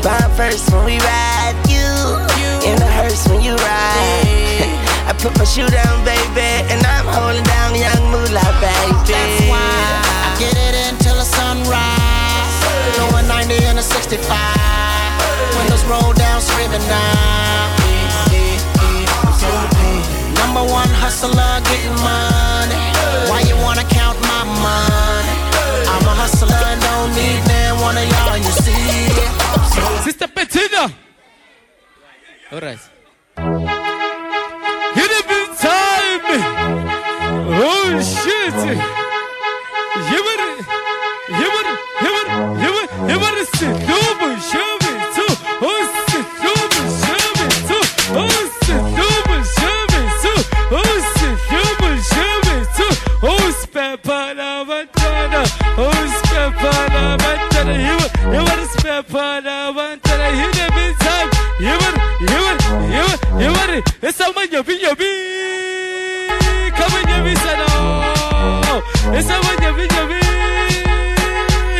bomb 0.03 0.31
first 0.35 0.69
when 0.71 0.83
we 0.83 0.99
ride. 0.99 1.55
You 1.71 1.87
in 2.67 2.75
the 2.75 2.91
hearse 2.99 3.25
when 3.27 3.39
you 3.39 3.55
ride. 3.55 4.67
I 5.09 5.15
put 5.17 5.31
my 5.39 5.47
shoe 5.47 5.67
down, 5.67 6.03
baby, 6.03 6.43
and 6.67 6.83
I'm 6.83 7.07
holding 7.07 7.43
down 7.47 7.71
the 7.71 7.87
young 7.87 8.03
moolah, 8.11 8.51
baby. 8.59 8.91
That's 9.07 9.39
why 9.47 9.63
I 10.27 10.29
get 10.39 10.55
it 10.59 10.75
until 10.91 11.15
the 11.15 11.23
sunrise. 11.23 12.55
Going 12.99 13.27
90 13.27 13.55
in 13.63 13.79
a 13.79 13.83
65. 13.83 14.27
Windows 15.55 15.83
roll 15.87 16.11
down, 16.13 16.41
screaming 16.43 16.83
now. 16.91 17.71
Number 20.43 20.63
one 20.67 20.91
hustler, 20.99 21.63
getting 21.71 21.95
money. 22.03 22.79
Why 23.31 23.39
you 23.47 23.55
wanna 23.63 23.87
count 23.87 24.19
my 24.27 24.43
money? 24.43 25.35
I'm 25.87 26.03
a 26.03 26.13
hustler 26.13 26.73
don't 27.03 27.15
need 27.15 27.39
man 27.47 27.79
one 27.79 27.97
of 27.97 28.03
y'all. 28.03 28.37
You 28.37 28.53
see? 28.63 28.92
Sister 30.03 30.27
Bettina. 30.27 30.93
Alright. 32.51 32.79
Hit 34.95 35.11
it 35.11 35.25
big 35.27 35.49
time. 35.57 36.21
Oh 37.55 38.01
shit. 38.01 38.53
Better, 42.03 42.37
you 43.09 43.17
better 43.19 43.45
sit 43.45 43.77
over, 43.89 44.31
show 44.41 44.71
me 44.83 44.93
too. 45.15 45.33
Oh, 45.61 45.81
show 46.41 46.57
me 46.69 47.47
too. 47.67 47.85
Oh, 48.13 48.37
sit 48.63 48.83
over, 49.07 49.39
show. 49.55 50.37
Oh, 50.71 50.97
sit 51.15 51.41
over, 51.61 51.91
show. 52.03 52.33
Oh, 53.25 53.45
spare 53.61 53.97
part 53.97 54.37
a 54.69 54.85
dollar. 54.91 55.45
Oh, 55.77 55.93
spare 56.23 56.51
part 56.51 56.93
of 56.93 57.21
a 57.21 57.33
dollar. 57.51 57.77
Oh, 57.93 58.02
You 58.23 58.39
you 58.39 58.45
better 58.45 58.65
spare 58.79 59.03
part 59.03 59.45
of 59.45 59.75
a 59.77 59.97
dollar. 59.97 60.31
Hit 60.39 60.57
it 60.63 60.71
big 60.73 60.93
time. 60.99 61.29
You 61.59 61.73
better, 61.81 62.01
you 62.21 62.27
better, 62.45 62.69
you 62.95 63.03
better, 63.07 63.41
you 63.43 63.49
better. 63.53 63.81
It's 64.07 64.17
someone 64.17 64.49
you 64.51 64.63
be, 64.63 64.73
you 64.73 64.95
be. 64.95 65.11
Come 66.77 66.93
on, 66.97 67.03
you 67.11 67.19
be, 67.25 67.33
son. 67.35 67.59
It's 69.15 69.27
someone 69.27 69.59
you 69.63 69.71
be, 69.77 69.83
you 69.95 70.03
be. 70.11 70.19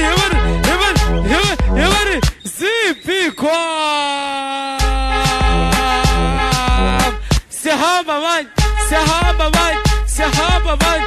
You 0.03 0.11
better, 0.19 0.39
you 0.67 0.75
better, 0.81 1.05
you 1.31 1.39
better, 1.43 1.67
you 1.79 1.87
better. 1.95 2.19
Zipi 2.43 3.19
kwa. 3.35 3.59
Sihaba 7.49 8.15
man, 8.21 8.45
sihaba 8.89 9.49
man, 9.55 9.75
sihaba 10.05 10.75
man, 10.83 11.01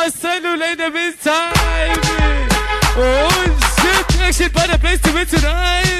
my 0.00 0.08
cellular 0.08 0.64
in 0.64 0.78
the 0.78 0.90
meantime. 0.90 1.52
Oh 2.96 3.28
shit, 3.80 4.20
action 4.22 4.50
by 4.54 4.66
the 4.66 4.78
place 4.78 5.00
to 5.02 5.12
be 5.12 5.26
tonight. 5.26 5.90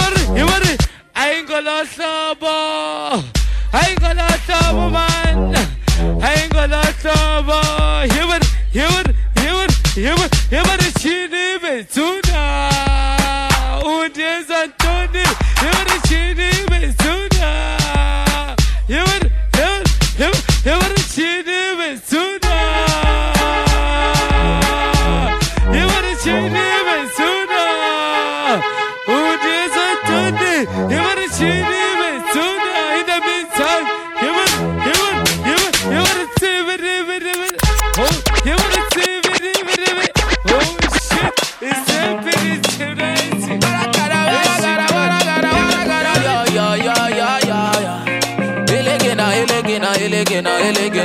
Better, 0.00 0.24
you 0.38 0.46
better. 0.46 0.76
I 1.14 1.30
ain't 1.34 1.46
gonna 1.46 1.84
trouble. 1.86 3.22
I 3.72 3.86
ain't 3.88 4.00
gonna 4.00 4.26
trouble, 4.46 4.90
man. 4.90 5.54
I 6.20 6.34
ain't 6.42 6.52
gonna 6.52 6.82
you 8.02 8.26
better, 8.30 9.14
you 10.00 10.14
better, 10.16 10.36
you 10.50 10.62
better 10.64 10.90
chini 10.98 11.58
me 11.62 11.84
tuna. 11.84 12.71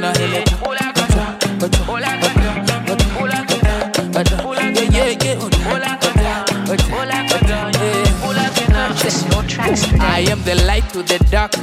am 10.30 10.42
the 10.42 10.54
light 10.66 10.86
to 10.90 11.02
the 11.02 11.18
dark 11.30 11.54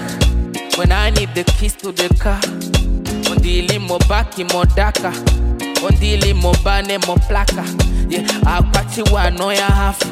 when 0.78 0.92
I 0.92 1.12
need 1.12 1.36
the 1.36 1.44
keys 1.44 1.76
to 1.78 1.92
the 1.92 2.10
car. 2.20 2.40
Ondili 3.30 3.80
mo 3.80 4.00
baki 4.00 4.44
mo 4.52 4.66
daka, 4.66 5.12
ondili 5.86 6.34
mo 6.34 6.54
bane 6.64 6.98
mo 7.06 7.16
plaka. 7.28 7.64
Yeah, 8.10 8.26
akwati 8.46 9.02
wano 9.14 9.54
ya 9.54 9.66
hafa, 9.68 10.08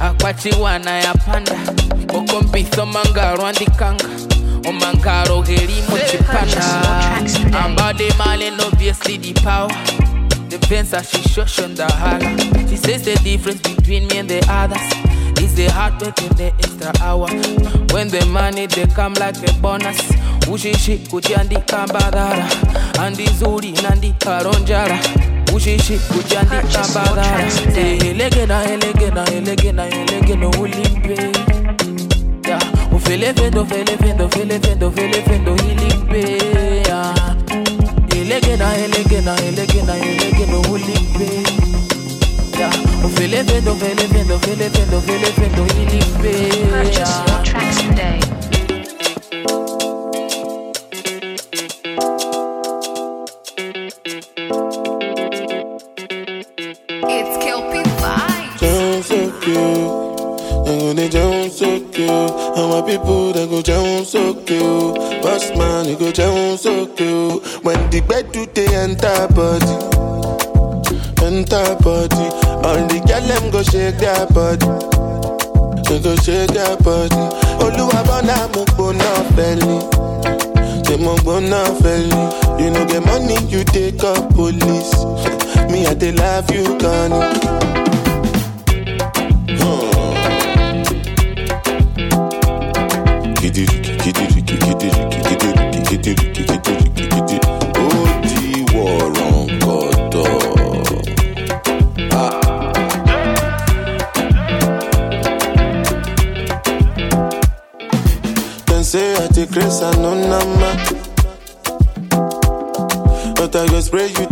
akwati 0.00 0.50
wana 0.60 0.90
ya 0.98 1.14
panda. 1.14 1.56
Okompitho 2.14 2.86
mangaro 4.72 5.42
andikanga, 5.42 5.42
omangaro 5.42 5.42
geri 5.46 5.82
mo 5.88 5.96
chipanda. 5.98 7.64
Ambade 7.64 8.08
malen 8.18 8.60
obviously 8.60 9.16
the 9.18 9.32
power. 9.40 9.68
The 10.48 10.58
fence 10.68 10.94
as 10.94 11.10
she 11.10 11.22
shush 11.28 11.58
on 11.60 11.74
the 11.74 11.86
holler. 11.86 12.36
She 12.68 12.76
says 12.76 13.02
the 13.04 13.14
difference 13.24 13.60
between 13.62 14.06
me 14.08 14.18
and 14.18 14.28
the 14.28 14.44
others 14.48 14.80
is 15.42 15.54
the 15.56 15.66
hard 15.72 16.00
work 16.00 16.20
and 16.22 16.36
the 16.38 16.52
extra 16.58 16.92
hour. 17.02 17.28
When 17.92 18.08
the 18.08 18.24
money 18.26 18.66
they 18.66 18.86
come 18.86 19.14
like 19.14 19.36
a 19.48 19.52
bonus. 19.60 19.98
Ushishi 20.46 20.96
kujiandika 21.10 21.86
mbadhara 21.86 22.48
andi 23.00 23.26
zuri 23.38 23.72
nandika 23.72 24.42
ronjara 24.42 24.98
ushishi 25.54 25.98
kujiandika 25.98 26.88
mbadhara 26.90 27.42
elegena 27.76 28.64
elegena 28.64 29.24
elegena 29.32 29.86
elegena 29.88 30.48
ulimpe 30.48 31.16
ufele 33.06 33.32
fendo 33.34 33.64
fele 33.64 33.96
fendo 34.02 34.28
fele 34.28 34.58
fendo 34.60 34.90
fele 34.90 35.22
fendo 35.22 35.54
ilimpe 35.56 36.20
yeah. 36.86 37.36
elegena 38.16 38.74
elegena 38.76 39.36
elegena 39.38 39.94
ulimpe 40.72 41.28
yeah. 42.58 42.72
ufele 43.04 43.44
fendo 43.44 43.74
fele 43.76 44.08
fendo 44.08 44.38
fele 44.40 44.70
fendo 44.70 45.00
fele 45.00 45.26
fendo 45.38 45.66
ilimpe 45.80 46.32
Purchase 46.68 47.18
your 47.28 47.42
tracks 47.44 47.76
today. 47.82 48.25
Enter 71.66 71.82
body. 71.82 72.26
All 72.66 72.86
the 72.86 73.00
girl 73.06 73.20
them 73.26 73.50
go 73.50 73.62
shake 73.62 73.98
their 73.98 74.26
body, 74.34 74.66
they 75.88 76.00
go 76.02 76.14
shake 76.16 76.50
their 76.50 76.76
body. 76.78 77.16
Olúwa 77.62 78.02
bọ́nà 78.08 78.36
mo 78.54 78.64
gbóná 78.64 79.10
fẹ́lẹ̀, 79.34 79.80
ṣe 80.86 80.96
mo 81.00 81.14
gbóná 81.22 81.60
fẹ́lẹ̀. 81.82 82.60
You 82.60 82.70
know 82.70 82.84
get 82.86 83.04
money, 83.04 83.36
you 83.48 83.64
take 83.64 84.02
up 84.04 84.34
police. 84.34 84.94
Me, 85.70 85.86
I 85.86 85.94
dey 85.94 86.12
love 86.12 86.50
you, 86.54 86.64
Connie. 86.78 87.85
Spray 113.96 114.08
you 114.08 114.25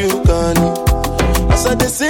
you, 0.00 0.08
Connie. 0.24 0.72
As 1.52 1.66
I 1.66 1.74
they 1.74 1.88
feel 1.88 2.09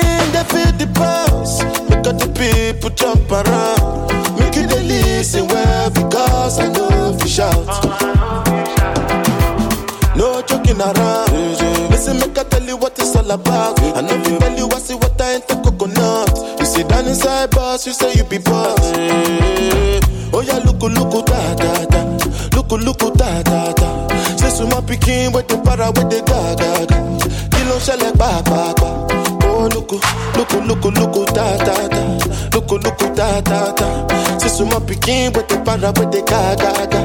look, 30.59 30.85
look, 30.85 31.27
da 31.35 31.57
da 31.59 31.89
da. 31.89 32.03
Look, 32.55 32.71
look, 32.71 32.99
da 33.15 33.41
da 33.41 33.73
da. 33.73 33.89
Say 34.39 34.49
so 34.49 34.65
my 34.65 34.79
pikin 34.81 35.35
with 35.35 35.49
the 35.49 35.57
para 35.65 35.93
with 35.97 36.11
the 36.13 36.23
ga 36.27 36.55
ga 36.57 36.73
ga. 36.87 37.01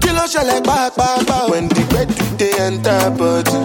Kilo 0.00 0.24
shele 0.26 0.60
ba 0.64 0.90
ba. 0.96 1.46
When 1.50 1.68
the 1.68 1.82
bed 1.90 2.08
do 2.08 2.24
they 2.36 2.52
enter 2.60 3.10
body, 3.10 3.56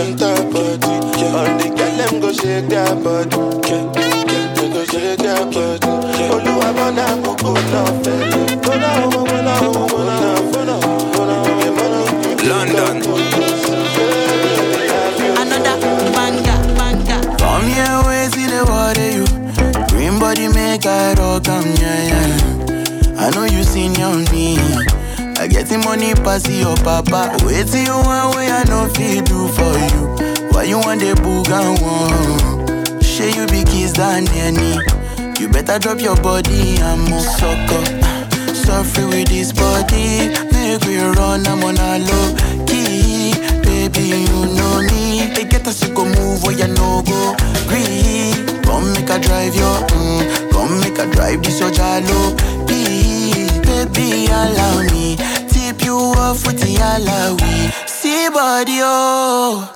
enter 0.00 0.36
body. 0.52 0.94
All 1.36 1.50
the 1.58 1.68
girl 1.76 1.96
them 1.96 2.20
go 2.20 2.32
shake 2.32 2.68
their 2.68 2.94
body, 2.96 3.36
they 4.56 4.68
go 4.72 4.84
shake 4.84 5.18
their 5.18 5.44
body. 5.46 5.92
Olúwa 6.34 6.68
bọ́nà 6.76 7.06
gbogbo 7.22 7.50
náà 7.72 7.84
fẹ́. 8.02 8.18
Ọmọ 8.70 9.20
bọ́nà 9.30 9.54
bọ́nà 9.92 10.14
bọ́nà 10.52 10.74
ọmọ 10.88 11.86
London. 12.48 13.25
Oh, 21.08 21.38
make 21.38 21.48
I 21.48 21.62
yeah, 21.80 22.02
yeah. 22.10 23.20
I 23.22 23.30
know 23.30 23.44
you 23.44 23.62
seen 23.62 23.94
on 24.02 24.24
me. 24.32 24.58
I 25.38 25.46
get 25.46 25.68
the 25.68 25.78
money 25.78 26.14
pass 26.14 26.48
your 26.50 26.74
papa. 26.82 27.30
Wait 27.46 27.68
till 27.68 27.84
you 27.86 27.94
want 27.94 28.34
way 28.34 28.50
I 28.50 28.64
know 28.64 28.88
feel 28.90 29.22
do 29.22 29.46
for 29.54 29.70
you. 29.86 30.50
Why 30.50 30.64
you 30.64 30.78
want 30.78 31.00
the 31.00 31.14
boog 31.22 31.46
and 31.46 31.78
one? 31.78 33.00
Share 33.00 33.30
you 33.30 33.46
be 33.46 33.62
kiss 33.62 33.92
than 33.92 34.26
any. 34.34 34.74
You 35.38 35.48
better 35.48 35.78
drop 35.78 36.00
your 36.00 36.16
body 36.16 36.76
and 36.80 37.02
move 37.08 37.22
sucker. 37.22 37.84
Suffer 38.52 39.06
with 39.06 39.28
this 39.28 39.52
body. 39.52 40.34
Make 40.50 40.82
we 40.86 40.98
run, 40.98 41.46
I'm 41.46 41.62
on 41.62 41.78
a 41.78 42.02
low 42.02 42.34
key. 42.66 43.30
Baby, 43.62 44.26
you 44.26 44.46
know 44.58 44.82
me. 44.82 45.30
They 45.34 45.44
get 45.44 45.68
us 45.68 45.78
to 45.80 45.88
go 45.94 46.04
move 46.04 46.42
where 46.42 46.58
you 46.58 46.66
no 46.66 47.02
go. 47.06 47.36
Green. 47.68 48.55
Come 48.66 48.92
make 48.92 49.10
a 49.10 49.18
drive 49.18 49.54
your, 49.54 49.78
mm. 49.94 50.50
Come 50.52 50.80
make 50.80 50.98
a 50.98 51.06
drive 51.10 51.42
this 51.42 51.60
your 51.60 51.70
jalo. 51.70 52.36
Baby, 52.66 54.26
allow 54.26 54.82
me. 54.92 55.16
Tip 55.48 55.82
you 55.84 55.96
off 55.96 56.46
with 56.46 56.60
the 56.60 56.74
alawi. 56.76 57.72
See 57.88 58.28
body, 58.28 58.80
oh. 58.82 59.72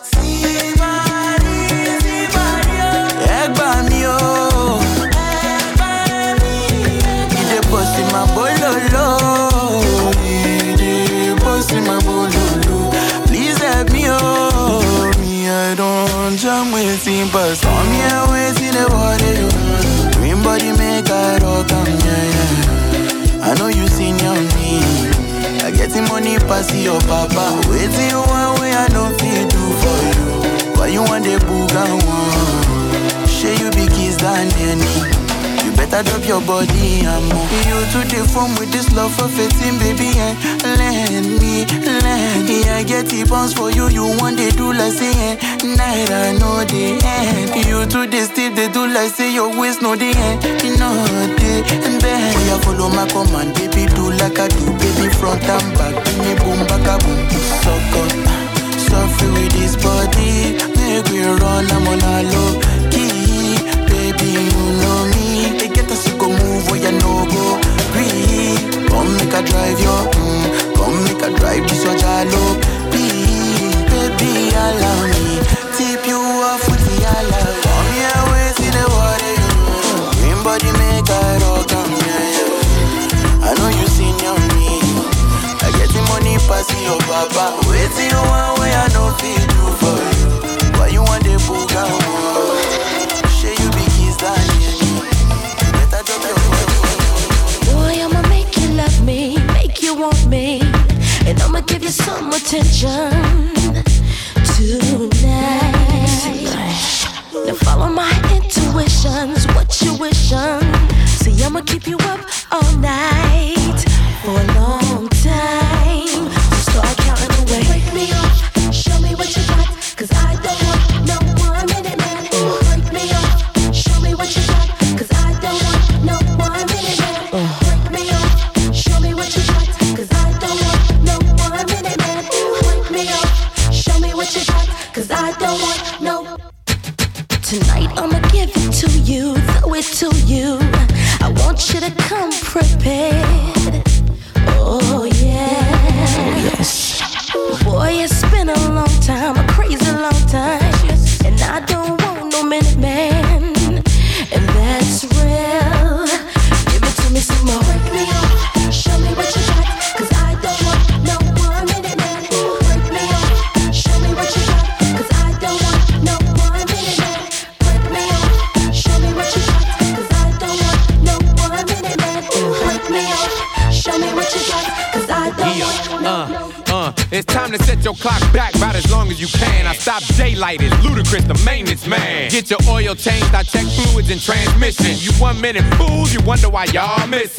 Please 13.26 13.58
help 13.58 13.90
me, 13.92 14.04
oh. 14.06 15.12
Me, 15.20 15.48
I 15.48 15.74
don't 15.74 16.36
jam 16.36 16.72
with 16.72 17.06
him, 17.06 17.28
but 17.32 17.54
some 17.54 17.92
here 17.92 18.24
waiting 18.30 18.49
the 26.00 26.08
money 26.08 26.38
pass 26.38 26.74
your 26.74 27.00
papa. 27.00 27.60
Waiting 27.68 28.10
you 28.10 28.20
one 28.20 28.60
way 28.60 28.72
I 28.72 28.86
don't 28.88 29.18
feel 29.20 29.48
do 29.48 29.62
for 29.80 29.98
you. 30.08 30.78
Why 30.78 30.86
you 30.88 31.02
want 31.02 31.24
the 31.24 31.36
boog 31.44 31.72
and 31.74 32.02
one? 32.04 33.28
Share 33.28 33.54
you 33.54 33.70
be 33.70 33.86
kiss 33.94 34.16
than 34.16 34.52
any. 34.58 35.19
You 35.90 35.96
better 35.96 36.10
drop 36.10 36.28
your 36.28 36.40
body 36.46 37.02
and 37.02 37.24
move. 37.26 37.50
You 37.66 37.82
to 37.90 38.00
the 38.06 38.22
phone 38.22 38.54
with 38.62 38.70
this 38.70 38.86
love 38.94 39.10
for 39.10 39.26
fitting, 39.26 39.74
baby, 39.82 40.14
and 40.14 40.38
let 40.78 41.26
me, 41.42 41.66
let 41.82 42.46
me. 42.46 42.62
I 42.70 42.84
get 42.86 43.06
the 43.06 43.26
bounce 43.26 43.54
for 43.54 43.72
you, 43.72 43.88
you 43.88 44.06
want 44.22 44.36
they 44.36 44.50
do 44.50 44.72
like 44.72 44.92
say, 44.92 45.10
eh, 45.10 45.34
night 45.66 46.10
I 46.14 46.38
know 46.38 46.62
the 46.62 46.94
end. 47.02 47.66
You 47.66 47.82
to 47.90 48.06
the 48.06 48.22
steep, 48.22 48.54
they 48.54 48.68
do 48.70 48.86
like 48.86 49.10
say 49.10 49.34
your 49.34 49.50
waist 49.58 49.82
know 49.82 49.96
the 49.96 50.14
end. 50.14 50.44
You 50.62 50.78
know 50.78 50.94
the 50.94 51.66
and 51.82 51.98
then 52.00 52.38
you 52.46 52.58
follow 52.62 52.86
my 52.94 53.10
command, 53.10 53.58
baby, 53.58 53.90
do 53.90 54.14
like 54.14 54.38
I 54.38 54.46
do, 54.46 54.70
baby, 54.78 55.10
front 55.18 55.42
and 55.42 55.74
back, 55.74 55.98
give 56.06 56.18
me 56.22 56.38
boom, 56.38 56.60
back 56.70 56.86
boom, 57.02 57.18
suck 57.66 57.98
up. 57.98 58.50
Suffer 58.90 59.30
with 59.34 59.52
this 59.52 59.76
body, 59.76 60.49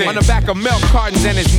On 0.07 0.15
the 0.15 0.21
back 0.21 0.47
of 0.49 0.57
milk 0.57 0.81
cartons 0.91 1.23
and 1.25 1.37
it's 1.37 1.50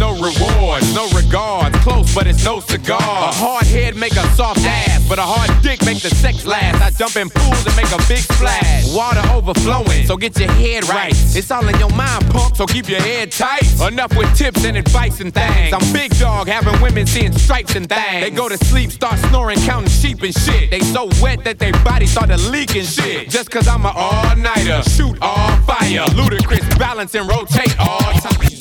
cigar. 2.82 2.98
A 3.00 3.32
hard 3.32 3.66
head 3.66 3.96
make 3.96 4.12
a 4.12 4.26
soft 4.34 4.60
ass, 4.64 5.06
but 5.08 5.18
a 5.18 5.22
hard 5.22 5.50
dick 5.62 5.84
make 5.84 6.02
the 6.02 6.10
sex 6.10 6.44
last. 6.46 6.82
I 6.82 6.90
jump 6.90 7.16
in 7.16 7.28
pools 7.30 7.66
and 7.66 7.76
make 7.76 7.90
a 7.92 7.98
big 8.08 8.18
splash. 8.18 8.94
Water 8.94 9.22
overflowing, 9.32 10.06
so 10.06 10.16
get 10.16 10.38
your 10.38 10.50
head 10.50 10.88
right. 10.88 11.12
It's 11.12 11.50
all 11.50 11.66
in 11.68 11.78
your 11.78 11.90
mind, 11.90 12.28
punk, 12.30 12.56
so 12.56 12.66
keep 12.66 12.88
your 12.88 13.00
head 13.00 13.32
tight. 13.32 13.66
Enough 13.80 14.16
with 14.16 14.34
tips 14.36 14.64
and 14.64 14.76
advice 14.76 15.20
and 15.20 15.32
things. 15.32 15.72
I'm 15.72 15.92
big 15.92 16.16
dog, 16.18 16.48
having 16.48 16.80
women 16.82 17.06
seeing 17.06 17.32
stripes 17.32 17.74
and 17.74 17.88
things. 17.88 18.20
They 18.20 18.30
go 18.30 18.48
to 18.48 18.58
sleep, 18.66 18.90
start 18.90 19.18
snoring, 19.30 19.58
counting 19.60 19.90
sheep 19.90 20.22
and 20.22 20.34
shit. 20.34 20.70
They 20.70 20.80
so 20.80 21.08
wet 21.20 21.44
that 21.44 21.58
their 21.58 21.72
body 21.84 22.06
started 22.06 22.40
leaking 22.50 22.84
shit. 22.84 23.28
Just 23.28 23.50
cause 23.50 23.68
I'm 23.68 23.84
an 23.86 23.92
all-nighter, 23.94 24.82
shoot 24.90 25.16
all 25.20 25.56
fire. 25.62 26.04
Ludicrous 26.14 26.66
balance 26.78 27.14
and 27.14 27.28
rotate 27.28 27.78
all 27.78 27.98
time. 27.98 28.51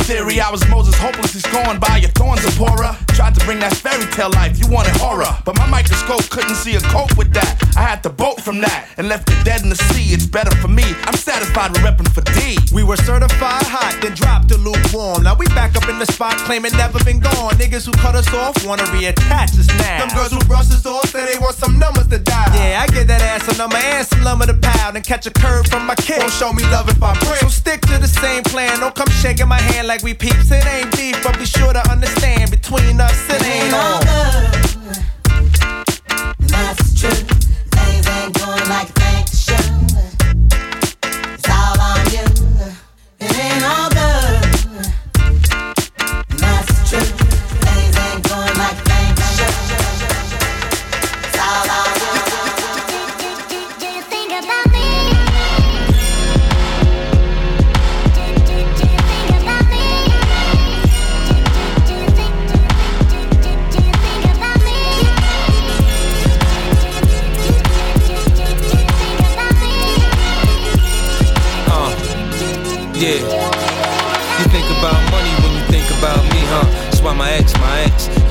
Theory. 0.00 0.40
I 0.40 0.50
was 0.50 0.66
Moses 0.68 0.94
hopelessly 0.96 1.40
scorned 1.40 1.80
by 1.80 1.98
your 1.98 2.10
thorns, 2.10 2.40
Zipporah. 2.42 3.03
Tried 3.14 3.34
to 3.38 3.44
bring 3.46 3.60
that 3.60 3.76
fairy 3.76 4.10
tale 4.10 4.30
life, 4.30 4.58
you 4.58 4.66
wanted 4.66 4.96
horror. 4.96 5.30
But 5.44 5.56
my 5.56 5.66
microscope 5.70 6.28
couldn't 6.30 6.56
see 6.56 6.74
a 6.74 6.80
cope 6.90 7.16
with 7.16 7.32
that. 7.32 7.54
I 7.76 7.82
had 7.82 8.02
to 8.02 8.10
bolt 8.10 8.40
from 8.42 8.60
that 8.60 8.90
and 8.98 9.08
left 9.08 9.30
it 9.30 9.38
dead 9.44 9.62
in 9.62 9.70
the 9.70 9.78
sea. 9.94 10.10
It's 10.10 10.26
better 10.26 10.50
for 10.58 10.66
me. 10.66 10.82
I'm 11.06 11.14
satisfied 11.14 11.70
with 11.70 11.82
repping 11.86 12.10
for 12.10 12.22
D. 12.34 12.58
We 12.74 12.82
were 12.82 12.96
certified 12.96 13.66
hot, 13.70 14.02
then 14.02 14.14
dropped 14.14 14.48
to 14.50 14.58
lukewarm. 14.58 15.22
Now 15.22 15.36
we 15.38 15.46
back 15.54 15.76
up 15.76 15.88
in 15.88 15.98
the 15.98 16.06
spot, 16.06 16.34
claiming 16.42 16.72
never 16.74 16.98
been 17.04 17.20
gone. 17.20 17.54
Niggas 17.54 17.86
who 17.86 17.92
cut 17.92 18.14
us 18.14 18.26
off 18.34 18.58
wanna 18.66 18.82
reattach 18.90 19.54
us 19.54 19.68
now. 19.78 20.06
Them 20.06 20.10
girls 20.16 20.32
who 20.32 20.40
brush 20.50 20.66
us 20.74 20.84
off 20.84 21.06
say 21.10 21.24
they 21.24 21.38
want 21.38 21.54
some 21.54 21.78
numbers 21.78 22.08
to 22.08 22.18
die. 22.18 22.50
Yeah, 22.58 22.82
I 22.82 22.90
get 22.90 23.06
that 23.06 23.22
ass 23.22 23.46
a 23.46 23.56
number 23.56 23.76
and 23.76 24.06
some 24.06 24.24
lumber 24.24 24.46
to 24.46 24.54
pound 24.54 24.96
and 24.96 25.06
catch 25.06 25.26
a 25.26 25.30
curve 25.30 25.66
from 25.68 25.86
my 25.86 25.94
kid. 25.94 26.18
Won't 26.18 26.32
show 26.32 26.52
me 26.52 26.64
love 26.74 26.88
if 26.88 27.00
I 27.02 27.14
break. 27.22 27.38
So 27.38 27.48
stick 27.48 27.80
to 27.82 27.98
the 27.98 28.10
same 28.10 28.42
plan. 28.42 28.80
Don't 28.80 28.94
come 28.94 29.10
shaking 29.22 29.46
my 29.46 29.60
hand 29.60 29.86
like 29.86 30.02
we 30.02 30.14
peeps. 30.14 30.50
It 30.50 30.66
ain't 30.66 30.90
beef, 30.96 31.22
but 31.22 31.38
be 31.38 31.46
sure 31.46 31.72
to 31.72 31.82
understand 31.90 32.50
between 32.50 33.00
us 33.00 33.03
it 33.10 33.46
ain't 33.46 33.74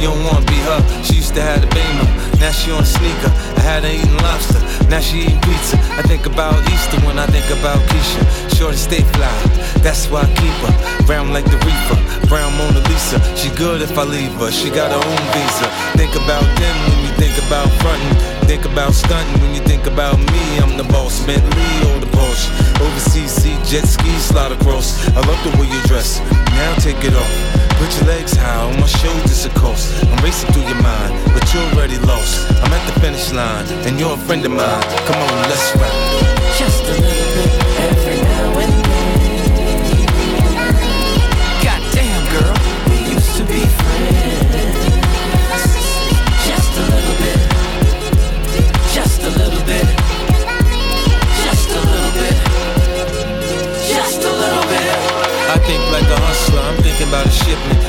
you 0.04 0.10
don't 0.10 0.24
wanna 0.26 0.46
be 0.46 0.60
her. 0.68 0.80
She 1.04 1.16
used 1.16 1.34
to 1.36 1.42
have 1.42 1.62
the 1.62 1.68
beamer, 1.72 2.08
now 2.38 2.52
she 2.52 2.72
on 2.72 2.84
sneaker. 2.84 3.32
I 3.56 3.62
had 3.64 3.84
her 3.84 3.90
eating 3.90 4.18
lobster, 4.18 4.60
now 4.92 5.00
she 5.00 5.24
eating 5.24 5.40
pizza. 5.40 5.78
I 5.96 6.02
think 6.04 6.26
about 6.26 6.60
Easter 6.74 7.00
when 7.08 7.18
I 7.18 7.26
think 7.28 7.48
about 7.58 7.80
Keisha. 7.88 8.43
Shorty 8.56 8.78
stay 8.78 9.02
fly, 9.18 9.34
that's 9.82 10.08
why 10.08 10.22
I 10.22 10.30
keep 10.40 10.58
her. 10.64 11.06
Brown 11.06 11.34
like 11.34 11.46
the 11.46 11.58
reefer, 11.66 12.00
brown 12.28 12.56
Mona 12.58 12.80
Lisa. 12.88 13.20
She 13.36 13.50
good 13.58 13.82
if 13.82 13.98
I 13.98 14.04
leave 14.04 14.32
her, 14.40 14.52
she 14.52 14.70
got 14.70 14.92
her 14.92 15.02
own 15.02 15.24
visa. 15.34 15.68
Think 15.98 16.16
about 16.16 16.46
them 16.62 16.76
when 16.88 17.00
you 17.04 17.12
think 17.18 17.36
about 17.48 17.68
frontin'. 17.82 18.34
Think 18.48 18.66
about 18.66 18.94
stunting 18.94 19.42
when 19.42 19.56
you 19.56 19.62
think 19.62 19.86
about 19.86 20.18
me. 20.20 20.60
I'm 20.60 20.78
the 20.78 20.84
boss, 20.84 21.26
Bentley 21.26 21.74
or 21.90 22.00
the 22.00 22.08
Porsche. 22.14 22.48
Overseas, 22.80 23.32
see 23.32 23.56
jet 23.66 23.88
skis 23.88 24.24
slide 24.24 24.52
across. 24.52 25.02
I 25.10 25.22
love 25.26 25.42
the 25.44 25.58
way 25.60 25.68
you 25.68 25.82
dress. 25.84 26.20
Now 26.56 26.76
take 26.76 27.04
it 27.04 27.16
off. 27.16 27.34
Put 27.80 27.90
your 27.98 28.08
legs 28.16 28.36
high 28.36 28.70
on 28.70 28.80
my 28.80 28.88
shoulders, 28.88 29.46
of 29.46 29.54
course. 29.56 29.92
I'm 30.04 30.24
racing 30.24 30.52
through 30.54 30.68
your 30.68 30.82
mind, 30.82 31.14
but 31.34 31.44
you're 31.54 31.64
already 31.74 31.98
lost. 32.06 32.48
I'm 32.64 32.72
at 32.72 32.84
the 32.88 33.00
finish 33.00 33.32
line, 33.34 33.66
and 33.88 34.00
you're 34.00 34.14
a 34.14 34.24
friend 34.28 34.46
of 34.46 34.52
mine. 34.52 34.84
Come 35.08 35.20
on, 35.20 35.50
let's 35.50 35.76
ride. 35.76 36.33
about 57.14 57.28
a 57.28 57.30
shipment 57.30 57.83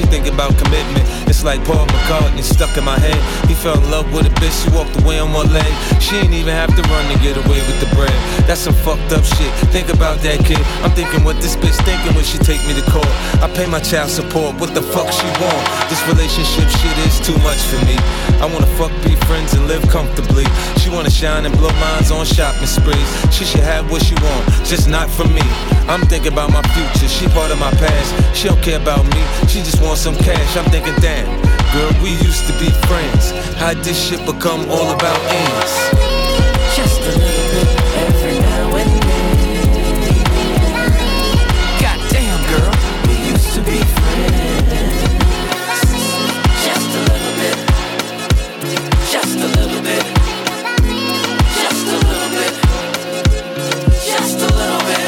she 0.00 0.06
think 0.06 0.26
about 0.26 0.56
commitment. 0.56 1.04
It's 1.28 1.44
like 1.44 1.62
Paul 1.64 1.86
McCartney 1.86 2.42
stuck 2.42 2.76
in 2.76 2.84
my 2.84 2.98
head. 2.98 3.20
He 3.48 3.54
fell 3.54 3.76
in 3.76 3.90
love 3.90 4.06
with 4.12 4.26
a 4.26 4.34
bitch, 4.40 4.54
she 4.64 4.70
walked 4.70 4.96
away 5.02 5.18
on 5.18 5.32
one 5.32 5.52
leg. 5.52 5.68
She 6.00 6.16
ain't 6.16 6.32
even 6.32 6.54
have 6.54 6.74
to 6.74 6.82
run 6.88 7.04
to 7.12 7.18
get 7.20 7.36
away 7.36 7.60
with 7.68 7.78
the 7.80 7.90
bread. 7.94 8.14
That's 8.48 8.60
some 8.60 8.74
fucked 8.74 9.12
up 9.12 9.24
shit. 9.24 9.52
Think 9.74 9.92
about 9.92 10.18
that 10.24 10.44
kid. 10.44 10.62
I'm 10.82 10.92
thinking 10.92 11.24
what 11.24 11.36
this 11.42 11.56
bitch 11.56 11.76
thinking 11.84 12.14
when 12.14 12.24
she 12.24 12.38
take 12.38 12.62
me 12.66 12.72
to 12.74 12.84
court. 12.90 13.10
I 13.44 13.50
pay 13.54 13.66
my 13.66 13.80
child 13.80 14.10
support. 14.10 14.56
What 14.60 14.74
the 14.74 14.82
fuck 14.82 15.10
she 15.12 15.28
want? 15.38 15.62
This 15.92 16.00
relationship 16.08 16.68
shit 16.80 16.96
is 17.04 17.20
too 17.20 17.36
much 17.44 17.60
for 17.68 17.80
me. 17.84 17.96
I 18.40 18.48
wanna 18.48 18.70
fuck, 18.80 18.92
be 19.04 19.14
friends, 19.28 19.54
and 19.54 19.66
live 19.68 19.84
comfortably. 19.88 20.46
She 20.80 20.88
wanna 20.90 21.10
shine 21.10 21.44
and 21.46 21.54
blow 21.56 21.72
minds 21.76 22.10
on 22.10 22.24
shopping 22.24 22.66
sprees. 22.66 23.08
She 23.30 23.44
should 23.44 23.64
have 23.64 23.90
what 23.90 24.02
she 24.02 24.14
want, 24.16 24.44
just 24.64 24.88
not 24.88 25.10
from 25.10 25.34
me. 25.34 25.44
I'm 25.90 26.02
thinking 26.06 26.32
about 26.32 26.52
my 26.52 26.62
future. 26.74 27.08
She 27.08 27.26
part 27.28 27.50
of 27.50 27.58
my 27.58 27.70
past. 27.82 28.10
She 28.36 28.48
don't 28.48 28.62
care 28.62 28.79
about 28.82 29.04
me. 29.04 29.22
She 29.48 29.60
just 29.60 29.80
wants 29.82 30.00
some 30.00 30.16
cash. 30.16 30.56
I'm 30.56 30.64
thinking, 30.70 30.94
damn, 31.00 31.26
girl, 31.72 31.92
we 32.02 32.10
used 32.10 32.46
to 32.46 32.52
be 32.58 32.70
friends. 32.88 33.32
How'd 33.58 33.78
this 33.78 33.98
shit 33.98 34.24
become 34.24 34.68
all 34.70 34.90
about 34.90 35.18
ends? 35.28 35.72
Just 36.76 37.00
a 37.00 37.12
little 37.18 37.46
bit 37.52 37.68
every 38.06 38.38
now 38.40 38.76
and 38.80 38.90
then. 39.02 39.36
Goddamn, 41.82 42.40
girl, 42.52 42.72
we 43.06 43.14
used 43.32 43.52
to 43.54 43.60
be 43.62 43.78
friends. 43.96 45.00
Just 46.64 46.90
a 46.96 47.02
little 47.10 47.34
bit. 47.40 47.56
Just 49.12 49.36
a 49.36 49.48
little 49.58 49.82
bit. 49.82 50.04
Just 51.60 51.86
a 51.86 51.98
little 52.08 52.30
bit. 52.38 52.52
Just 54.12 54.38
a 54.38 54.50
little 54.58 54.82
bit. 54.88 55.04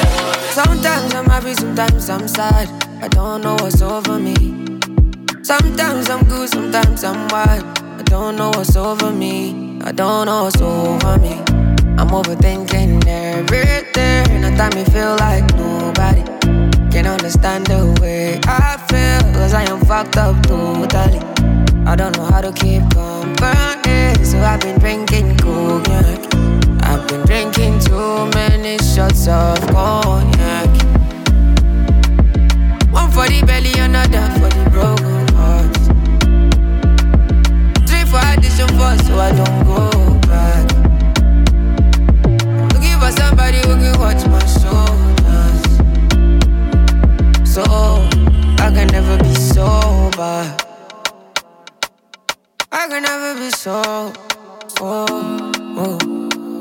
Sometimes 0.53 1.15
I'm 1.15 1.27
happy, 1.27 1.55
sometimes 1.55 2.11
I'm 2.11 2.29
sad. 2.29 2.82
I 3.03 3.09
don't 3.09 3.43
know 3.43 3.57
what's 3.57 3.83
over 3.83 4.17
me. 4.17 4.37
Sometimes 5.43 6.09
I'm 6.09 6.25
good, 6.29 6.49
sometimes 6.49 7.03
I'm 7.03 7.27
wild. 7.31 7.65
I 7.99 8.03
don't 8.05 8.37
know 8.37 8.51
what's 8.51 8.77
over 8.77 9.11
me. 9.11 9.81
I 9.83 9.91
don't 9.91 10.27
know 10.27 10.45
what's 10.45 10.61
over 10.61 11.19
me. 11.19 11.33
I'm 11.99 12.11
overthinking 12.11 13.05
everything. 13.05 14.45
At 14.45 14.57
time 14.57 14.73
me 14.77 14.85
feel 14.85 15.17
like 15.17 15.43
nobody 15.57 16.23
can 16.93 17.09
understand 17.09 17.67
the 17.67 17.93
way 18.01 18.39
I 18.47 18.77
feel. 18.87 19.33
Cause 19.35 19.53
I 19.53 19.65
am 19.65 19.81
fucked 19.85 20.17
up 20.17 20.41
totally. 20.47 21.19
I 21.85 21.97
don't 21.97 22.17
know 22.17 22.27
how 22.27 22.41
to 22.41 22.53
keep 22.53 22.83
company. 22.95 24.25
So 24.25 24.39
I've 24.39 24.61
been 24.61 24.79
drinking 24.79 25.39
cognac. 25.39 26.21
I've 26.85 27.09
been 27.09 27.27
drinking 27.27 27.81
too 27.81 28.31
many 28.31 28.79
shots 28.79 29.27
of 29.27 29.59
cognac. 29.71 30.72
Broken 34.71 35.29
hearts. 35.35 35.89
For 38.83 38.97
so 39.05 39.19
I 39.19 39.33
don't 39.33 39.65
go 39.65 39.81
back. 40.27 40.65
Looking 42.73 42.99
for 43.01 43.13
somebody 43.13 43.59
who 43.59 43.75
can 43.83 43.99
watch 43.99 44.25
my 44.27 44.45
shoulders. 44.59 45.63
So 47.49 47.63
I 48.59 48.71
can 48.75 48.87
never 48.89 49.17
be 49.23 49.35
sober. 49.35 50.39
I 52.71 52.89
can 52.89 53.03
never 53.03 53.35
be 53.39 53.51
so. 53.51 54.13
Oh, 54.81 55.53
oh, 55.77 55.99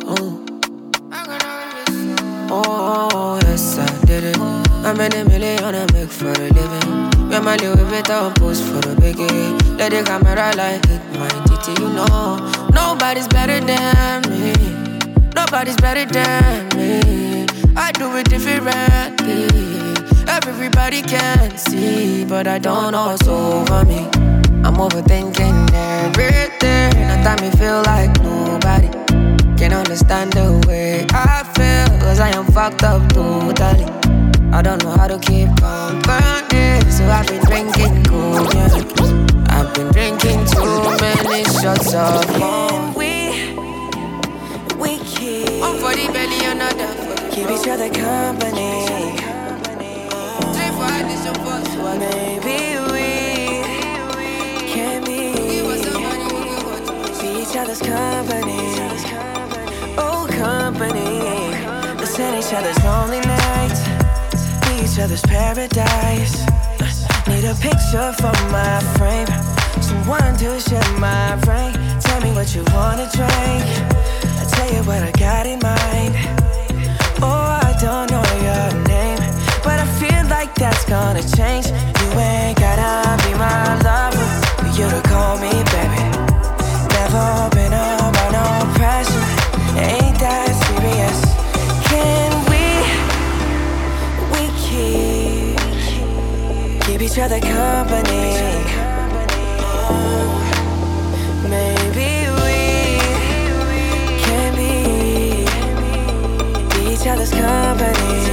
oh. 0.07 0.45
Oh, 2.51 3.39
yes, 3.43 3.77
I 3.77 4.05
did 4.05 4.23
it. 4.25 4.37
I 4.39 4.93
made 4.93 5.13
a 5.15 5.23
million 5.25 5.75
I 5.75 5.85
make 5.93 6.09
for 6.09 6.31
a 6.31 6.49
living. 6.49 6.70
And 7.33 7.45
my 7.45 7.55
Louis 7.55 7.77
Vuitton 7.89 8.35
post 8.35 8.61
for 8.61 8.81
the 8.81 8.93
biggie. 8.99 9.77
Let 9.77 9.91
the 9.91 10.03
camera 10.03 10.51
like 10.57 10.83
it, 10.89 11.01
my 11.17 11.29
titty, 11.47 11.81
you 11.81 11.87
know. 11.93 12.37
Nobody's 12.73 13.27
better 13.29 13.61
than 13.61 14.21
me. 14.29 14.53
Nobody's 15.33 15.77
better 15.77 16.05
than 16.05 16.67
me. 16.75 17.47
I 17.77 17.93
do 17.93 18.13
it 18.17 18.29
differently. 18.29 19.47
Everybody 20.27 21.01
can 21.03 21.57
see, 21.57 22.25
but 22.25 22.47
I 22.47 22.59
don't 22.59 22.91
know 22.91 23.07
what's 23.07 23.25
over 23.25 23.85
me. 23.85 24.09
I'm 24.65 24.75
overthinking 24.75 25.73
everything. 25.73 26.91
At 27.11 27.23
time 27.23 27.39
me 27.39 27.55
feel 27.57 27.81
like 27.85 28.11
nobody 28.21 28.89
can 29.57 29.71
understand 29.71 30.33
the 30.33 30.61
way 30.67 31.05
I 31.11 31.43
feel. 31.55 31.97
Cause 31.99 32.19
I 32.19 32.29
am 32.35 32.45
fucked 32.47 32.83
up 32.83 33.01
totally. 33.13 33.85
I 34.51 34.61
don't 34.61 34.83
know 34.83 34.91
how 34.91 35.07
to 35.07 35.17
keep 35.17 35.47
company. 36.51 36.91
So 36.91 37.03
I've 37.07 37.27
been 37.27 37.41
drinking 37.45 38.03
cognac. 38.03 38.71
I've 39.49 39.73
been 39.73 39.91
drinking 39.91 40.45
too 40.45 40.97
many 40.99 41.43
shots 41.45 41.93
of 41.93 42.25
Can 42.25 42.93
we, 42.93 43.13
we 44.77 44.97
keep 45.05 45.61
One 45.61 45.77
for 45.79 45.93
the 45.95 46.07
belly, 46.11 46.45
another 46.45 46.87
for 46.87 47.15
the 47.15 47.29
keep 47.31 47.49
each 47.49 47.67
other 47.67 47.89
company? 47.89 48.71
Three 50.53 50.71
for 50.77 50.89
addition 50.99 51.35
four, 51.43 51.59
so 51.71 51.85
I 51.85 51.97
Maybe 51.97 52.59
we 52.91 53.07
can 54.73 55.03
be, 55.03 55.19
be 57.21 57.29
each 57.41 57.55
other's 57.55 57.81
company. 57.81 58.61
Oh, 59.97 60.27
company. 60.29 61.11
Listen 61.99 62.33
each 62.35 62.53
other's 62.53 62.77
be 62.79 63.60
each 64.91 64.99
other's 64.99 65.21
paradise. 65.21 66.45
Need 67.27 67.45
a 67.45 67.55
picture 67.55 68.11
for 68.19 68.35
my 68.51 68.79
frame, 68.97 69.27
someone 69.81 70.35
to 70.37 70.59
share 70.59 70.99
my 70.99 71.35
brain. 71.45 71.73
Tell 72.01 72.19
me 72.21 72.31
what 72.33 72.53
you 72.53 72.63
wanna 72.73 73.07
drink. 73.15 73.63
I 74.41 74.45
tell 74.51 74.73
you 74.73 74.83
what 74.83 75.01
I 75.01 75.11
got 75.11 75.45
in 75.45 75.59
mind. 75.59 76.13
Oh, 77.21 77.59
I 77.63 77.71
don't 77.79 78.11
know 78.11 78.25
your 78.47 78.67
name, 78.87 79.19
but 79.63 79.79
I 79.79 79.87
feel 79.99 80.27
like 80.29 80.53
that's 80.55 80.83
gonna 80.85 81.23
change. 81.37 81.67
You 81.67 82.09
ain't 82.19 82.59
gotta 82.59 83.15
be 83.23 83.33
my 83.35 83.79
lover 83.87 84.27
for 84.59 84.69
you 84.77 84.89
to 84.89 85.01
call 85.07 85.37
me 85.37 85.51
baby. 85.71 86.03
Never 86.95 87.49
been 87.55 87.71
about 87.71 88.31
no 88.35 88.73
pressure, 88.75 89.25
ain't 89.79 90.19
that 90.19 90.51
serious? 90.65 91.30
Keep, 96.85 97.01
each 97.01 97.17
other 97.19 97.39
company? 97.39 98.25
Oh, 99.89 100.29
maybe 101.49 102.09
we 102.41 102.59
can 104.23 104.51
be 104.55 104.73
each 106.93 107.07
other's 107.07 107.31
company. 107.31 108.30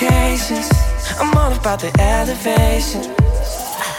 Complications. 0.00 0.70
I'm 1.18 1.36
all 1.36 1.52
about 1.52 1.80
the 1.80 1.92
elevation. 2.00 3.02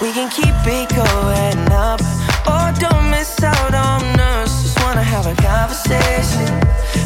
We 0.01 0.11
can 0.13 0.29
keep 0.31 0.55
it 0.65 0.89
going 0.89 1.71
up. 1.71 1.99
Oh, 2.47 2.73
don't 2.79 3.09
miss 3.11 3.41
out 3.43 3.73
on 3.73 4.19
us. 4.19 4.63
Just 4.63 4.81
wanna 4.81 5.03
have 5.03 5.27
a 5.27 5.35
conversation. 5.35 6.47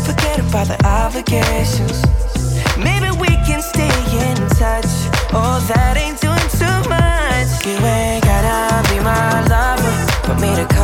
Forget 0.05 0.39
about 0.39 0.67
the 0.67 0.79
obligations. 0.85 2.01
Maybe 2.77 3.11
we 3.19 3.31
can 3.47 3.61
stay 3.61 3.95
in 4.27 4.37
touch. 4.55 4.91
Oh, 5.33 5.59
that 5.67 5.97
ain't 5.97 6.19
doing 6.21 6.49
too 6.55 6.79
much. 6.87 7.49
You 7.65 7.77
ain't 7.85 8.23
gotta 8.23 8.87
be 8.89 8.99
my 9.03 9.43
lover 9.51 9.93
for 10.23 10.35
me 10.39 10.55
to 10.55 10.74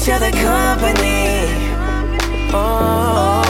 each 0.00 0.08
other 0.08 0.30
company. 0.30 1.44
Oh, 2.52 2.54
oh, 2.54 3.44
oh. 3.46 3.49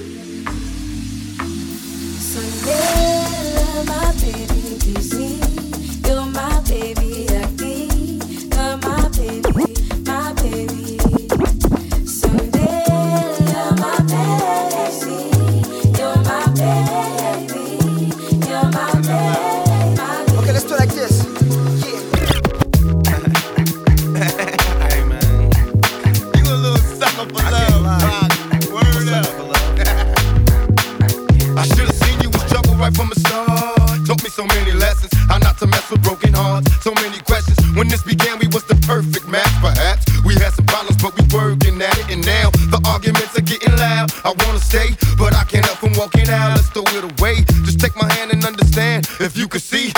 love 3.55 3.87
my 3.87 4.13
baby. 4.21 4.60
arguments 43.01 43.35
are 43.35 43.41
getting 43.41 43.75
loud. 43.77 44.11
I 44.23 44.29
wanna 44.45 44.59
stay, 44.59 44.89
but 45.17 45.33
I 45.33 45.43
can't 45.45 45.65
help 45.65 45.79
from 45.79 45.93
walking 45.97 46.29
out. 46.29 46.53
Let's 46.55 46.69
throw 46.69 46.85
it 46.93 47.03
away. 47.03 47.41
Just 47.65 47.79
take 47.79 47.95
my 47.95 48.11
hand 48.13 48.31
and 48.31 48.45
understand 48.45 49.09
if 49.19 49.35
you 49.35 49.47
could 49.47 49.63
see 49.63 49.91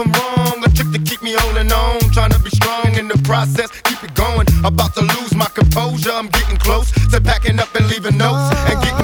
I'm 0.00 0.12
wrong. 0.12 0.64
A 0.64 0.68
trick 0.70 0.92
to 0.92 0.98
keep 0.98 1.22
me 1.22 1.34
holding 1.36 1.70
on. 1.70 2.00
Trying 2.12 2.30
to 2.30 2.40
be 2.40 2.50
strong 2.50 2.94
in 2.96 3.08
the 3.08 3.18
process, 3.24 3.70
keep 3.82 4.02
it 4.02 4.14
going. 4.14 4.46
About 4.64 4.94
to 4.94 5.02
lose 5.02 5.34
my 5.34 5.46
composure, 5.54 6.10
I'm 6.10 6.28
getting 6.28 6.56
close 6.56 6.90
to 7.10 7.20
packing 7.20 7.58
up 7.58 7.74
and 7.74 7.86
leaving 7.88 8.16
notes 8.16 8.54
and 8.68 8.80
getting 8.82 8.99